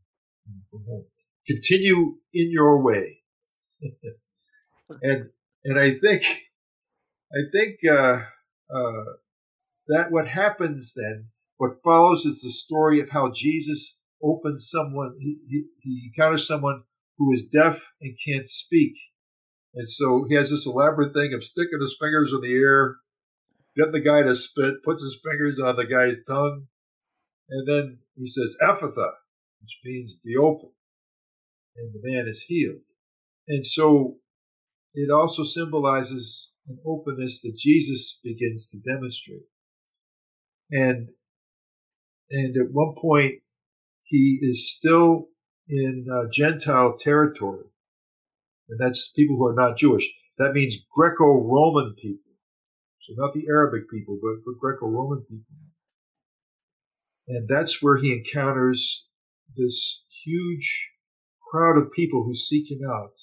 [1.47, 3.19] Continue in your way.
[5.03, 5.31] and
[5.65, 6.25] and I think
[7.33, 8.23] I think uh,
[8.75, 9.05] uh,
[9.89, 11.29] that what happens then,
[11.59, 16.83] what follows is the story of how Jesus opens someone, he, he, he encounters someone
[17.19, 18.95] who is deaf and can't speak.
[19.75, 22.97] And so he has this elaborate thing of sticking his fingers in the air,
[23.77, 26.67] getting the guy to spit, puts his fingers on the guy's tongue,
[27.51, 29.13] and then he says, Ephphatha,
[29.67, 30.71] which means be open.
[31.77, 32.81] And the man is healed.
[33.49, 34.19] And so
[34.95, 39.47] it also symbolizes an openness that Jesus begins to demonstrate.
[40.71, 41.09] And
[42.31, 43.43] and at one point
[44.05, 45.29] he is still
[45.69, 47.67] in uh, Gentile territory
[48.69, 50.13] and that's people who are not Jewish.
[50.39, 52.33] That means Greco-Roman people.
[53.03, 55.45] So not the Arabic people, but, but Greco-Roman people.
[57.29, 59.07] And that's where he encounters
[59.55, 60.93] this huge
[61.51, 63.17] crowd of people who seek him out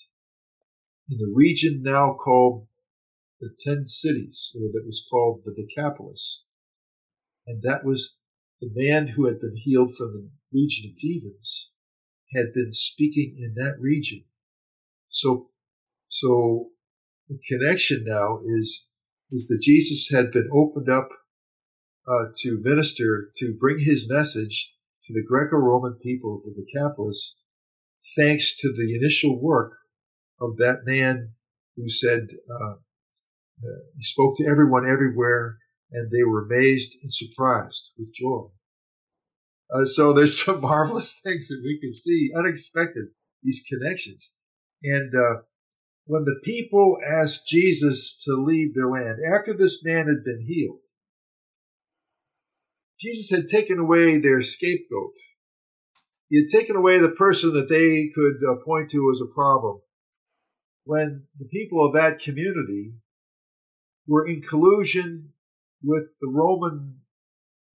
[1.09, 2.67] in the region now called
[3.39, 6.43] the Ten Cities, or that was called the Decapolis.
[7.45, 8.21] And that was
[8.61, 11.71] the man who had been healed from the legion of demons
[12.33, 14.23] had been speaking in that region.
[15.09, 15.51] So,
[16.07, 16.71] so
[17.27, 18.89] the connection now is
[19.31, 21.09] is that Jesus had been opened up
[22.07, 24.72] uh, to minister to bring his message
[25.05, 27.37] to the Greco-Roman people of the Decapolis,
[28.15, 29.73] thanks to the initial work
[30.39, 31.33] of that man
[31.75, 32.75] who said uh,
[33.63, 35.57] uh, he spoke to everyone everywhere,
[35.91, 38.47] and they were amazed and surprised with joy.
[39.73, 43.05] Uh, so there's some marvelous things that we can see, unexpected
[43.41, 44.31] these connections.
[44.83, 45.41] And uh,
[46.05, 50.82] when the people asked Jesus to leave their land, after this man had been healed,
[52.99, 55.13] Jesus had taken away their scapegoat.
[56.29, 59.81] He had taken away the person that they could uh, point to as a problem.
[60.85, 62.95] When the people of that community
[64.07, 65.33] were in collusion
[65.83, 67.01] with the Roman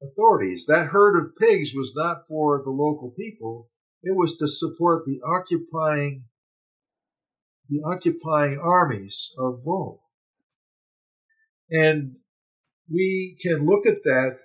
[0.02, 3.70] authorities, that herd of pigs was not for the local people,
[4.02, 6.24] it was to support the occupying
[7.68, 9.98] the occupying armies of Rome.
[11.70, 12.16] And
[12.90, 14.38] we can look at that,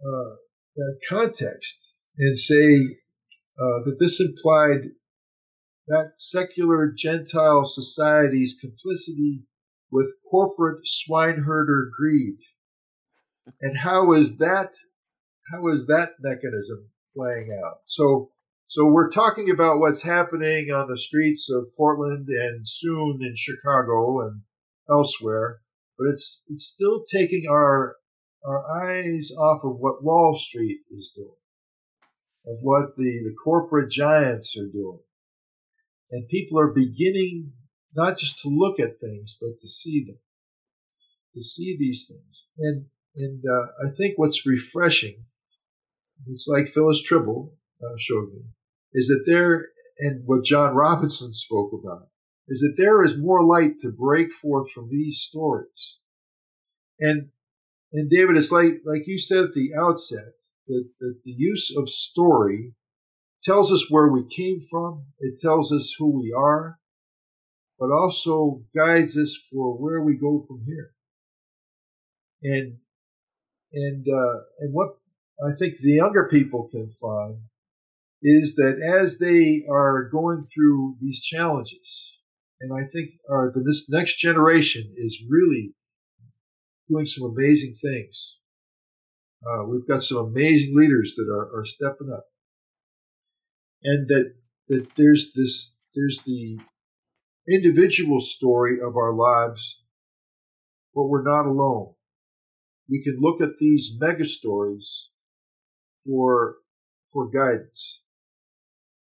[0.00, 0.36] uh,
[0.76, 2.76] that context and say
[3.60, 4.90] uh, that this implied
[5.88, 9.46] that secular Gentile society's complicity
[9.90, 12.38] with corporate swineherder greed.
[13.60, 14.74] And how is that
[15.50, 17.80] how is that mechanism playing out?
[17.86, 18.30] So
[18.66, 24.26] so we're talking about what's happening on the streets of Portland and soon in Chicago
[24.28, 24.42] and
[24.90, 25.62] elsewhere,
[25.96, 27.96] but it's it's still taking our
[28.46, 31.28] our eyes off of what Wall Street is doing,
[32.46, 35.00] of what the, the corporate giants are doing.
[36.10, 37.52] And people are beginning
[37.94, 40.18] not just to look at things, but to see them,
[41.34, 42.48] to see these things.
[42.58, 42.86] And
[43.16, 45.24] and uh, I think what's refreshing,
[46.28, 47.50] it's like Phyllis Trible
[47.82, 48.42] uh, showed me,
[48.92, 49.68] is that there,
[49.98, 52.08] and what John Robinson spoke about,
[52.46, 55.98] is that there is more light to break forth from these stories.
[57.00, 57.30] And
[57.92, 60.34] and David, it's like like you said at the outset
[60.66, 62.74] that, that the use of story
[63.42, 65.06] tells us where we came from.
[65.20, 66.78] It tells us who we are,
[67.78, 70.92] but also guides us for where we go from here.
[72.42, 72.78] And
[73.72, 74.96] and uh, and what
[75.40, 77.38] I think the younger people can find
[78.22, 82.18] is that as they are going through these challenges,
[82.60, 85.74] and I think the, this next generation is really
[86.88, 88.38] doing some amazing things.
[89.46, 92.26] Uh, we've got some amazing leaders that are, are stepping up,
[93.84, 94.34] and that
[94.68, 96.58] that there's this there's the
[97.48, 99.82] individual story of our lives,
[100.94, 101.94] but we're not alone.
[102.90, 105.08] We can look at these mega stories
[106.04, 106.56] for
[107.12, 108.00] for guidance,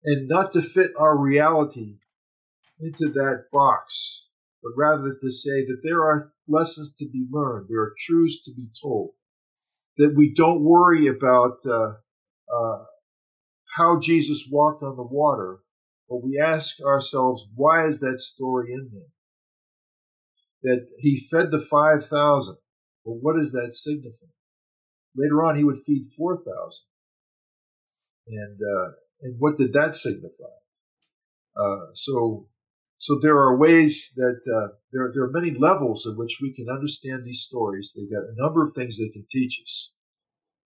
[0.03, 1.97] and not to fit our reality
[2.79, 4.26] into that box,
[4.67, 8.53] but rather to say that there are lessons to be learned, there are truths to
[8.53, 9.11] be told,
[9.97, 11.93] that we don't worry about uh,
[12.53, 12.85] uh,
[13.75, 15.59] how Jesus walked on the water,
[16.09, 20.75] but we ask ourselves, why is that story in there?
[20.75, 22.57] That he fed the 5,000.
[23.05, 24.25] Well, what does that signify?
[25.15, 26.83] Later on, he would feed 4,000.
[28.27, 28.91] And, uh,
[29.21, 30.43] and what did that signify?
[31.55, 32.49] Uh, so
[32.97, 36.67] so there are ways that uh, there, there are many levels in which we can
[36.69, 37.93] understand these stories.
[37.95, 39.91] They've got a number of things they can teach us.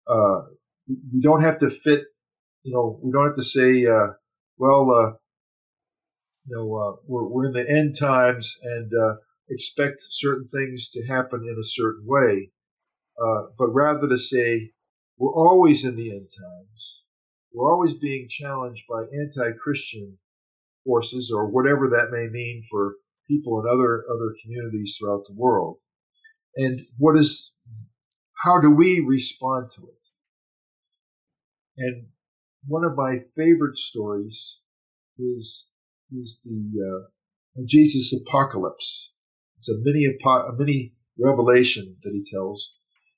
[0.07, 0.41] Uh,
[0.87, 2.05] we don't have to fit,
[2.63, 4.13] you know, we don't have to say, uh,
[4.57, 5.11] well, uh,
[6.45, 9.15] you know, uh, we're, we're in the end times and uh,
[9.49, 12.49] expect certain things to happen in a certain way,
[13.57, 14.71] but rather to say
[15.17, 17.01] we're always in the end times.
[17.53, 20.17] We're always being challenged by anti-Christian
[20.85, 22.95] forces or whatever that may mean for
[23.27, 25.79] people in other other communities throughout the world.
[26.55, 27.53] And what is
[28.43, 30.01] how do we respond to it?
[31.77, 32.07] And
[32.67, 34.59] one of my favorite stories
[35.17, 35.67] is
[36.11, 37.07] is the
[37.57, 39.11] uh, Jesus apocalypse.
[39.57, 42.75] It's a mini a mini revelation that he tells,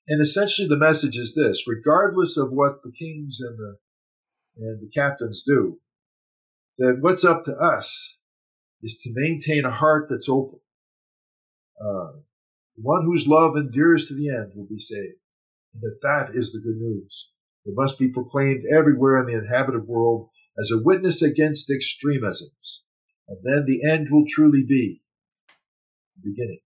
[0.07, 3.78] and essentially the message is this: regardless of what the kings and the
[4.57, 5.80] and the captains do,
[6.78, 8.17] that what's up to us
[8.82, 10.59] is to maintain a heart that's open.
[11.80, 12.19] Uh,
[12.76, 15.19] one whose love endures to the end will be saved.
[15.74, 17.30] And that that is the good news.
[17.65, 22.84] It must be proclaimed everywhere in the inhabited world as a witness against extremisms.
[23.28, 25.01] And then the end will truly be
[26.15, 26.59] the beginning.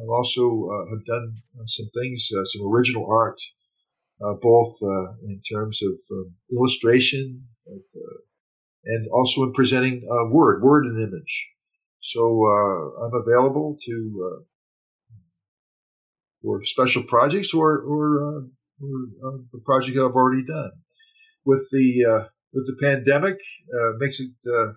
[0.00, 3.40] I've also uh, have done some things, uh, some original art,
[4.40, 4.76] both
[5.26, 7.44] in terms of um, illustration
[8.84, 11.48] and also in presenting word, word and image.
[12.00, 14.46] So I'm available to
[16.42, 18.40] for special projects or or, uh,
[18.82, 18.94] or
[19.24, 20.72] uh, the project I've already done
[21.44, 23.38] with the uh, with the pandemic
[23.72, 24.72] uh, makes it uh,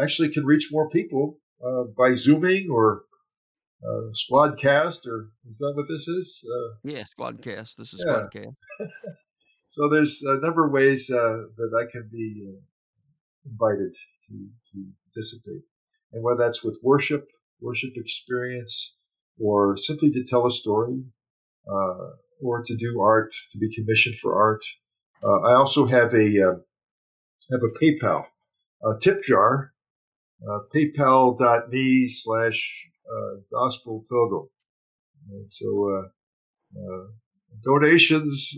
[0.00, 3.02] actually can reach more people uh, by zooming or
[3.82, 6.44] uh, squadcast or is that what this is?
[6.44, 7.76] Uh, yeah, squadcast.
[7.76, 8.26] This is yeah.
[8.34, 8.54] squadcast.
[9.68, 12.58] so there's a number of ways that I can be
[13.44, 13.94] invited
[14.28, 15.62] to, to participate,
[16.12, 17.28] and whether that's with worship,
[17.60, 18.96] worship experience,
[19.38, 21.04] or simply to tell a story,
[22.42, 24.62] or to do art, to be commissioned for art.
[25.22, 26.54] Uh, I also have a uh,
[27.50, 28.26] have a PayPal
[28.84, 29.72] a tip jar,
[30.48, 34.48] uh, paypal.me slash uh, gospel pilgrim.
[35.30, 36.08] And so uh,
[36.78, 37.06] uh,
[37.62, 38.54] donations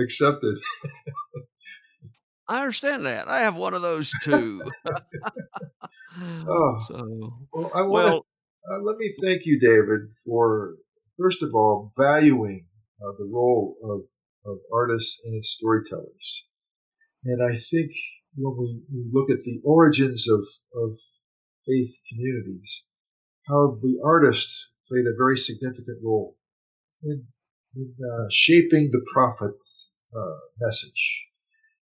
[0.00, 0.58] accepted.
[2.48, 3.28] I understand that.
[3.28, 4.62] I have one of those too.
[6.20, 8.26] oh, so well, I want well,
[8.70, 10.74] uh, let me thank you, David, for
[11.18, 12.66] first of all valuing
[13.00, 14.00] uh, the role of
[14.44, 16.44] of artists and storytellers.
[17.24, 17.92] And I think
[18.36, 18.82] when we,
[19.12, 20.40] look at the origins of,
[20.74, 20.98] of
[21.66, 22.84] faith communities,
[23.46, 24.48] how the artist
[24.88, 26.36] played a very significant role
[27.02, 27.26] in,
[27.74, 31.24] in uh, shaping the prophet's uh, message.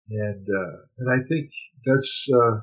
[0.09, 1.49] And, uh, and I think
[1.85, 2.59] that's, uh,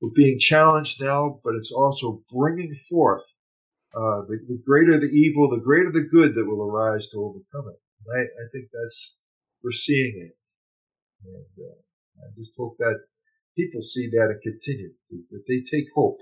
[0.00, 3.22] we're being challenged now, but it's also bringing forth
[3.94, 7.72] uh, the, the, greater the evil, the greater the good that will arise to overcome
[7.72, 7.80] it.
[8.16, 9.18] I, I think that's
[9.62, 10.36] we're seeing it,
[11.24, 11.78] and uh,
[12.22, 13.00] I just hope that
[13.56, 16.18] people see that and continue to, that they take hope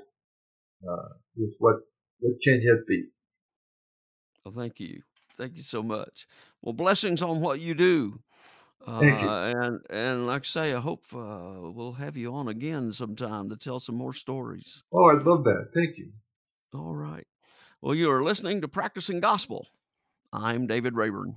[0.89, 1.77] uh, with what
[2.21, 3.07] what can yet be.
[4.45, 5.03] Well, thank you.
[5.37, 6.27] Thank you so much.
[6.61, 8.21] Well, blessings on what you do.
[8.87, 9.29] Thank you.
[9.29, 13.49] Uh, and and like I say, I hope uh, we'll have you on again sometime
[13.49, 14.83] to tell some more stories.
[14.93, 15.71] Oh, I'd love that.
[15.75, 16.11] Thank you.
[16.75, 17.27] All right.
[17.81, 19.69] Well, you are listening to Practicing Gospel.
[20.33, 21.37] I'm David Rayburn.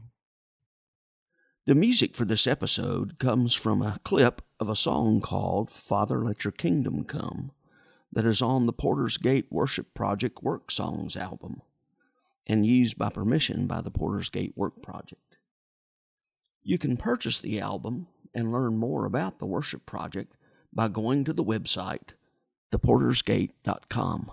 [1.68, 6.44] The music for this episode comes from a clip of a song called Father Let
[6.44, 7.54] Your Kingdom Come
[8.14, 11.64] that is on the Porter's Gate Worship Project Work Songs album
[12.46, 15.38] and used by permission by the Porter's Gate Work Project.
[16.62, 20.36] You can purchase the album and learn more about the worship project
[20.72, 22.10] by going to the website
[22.72, 24.32] theportersgate.com.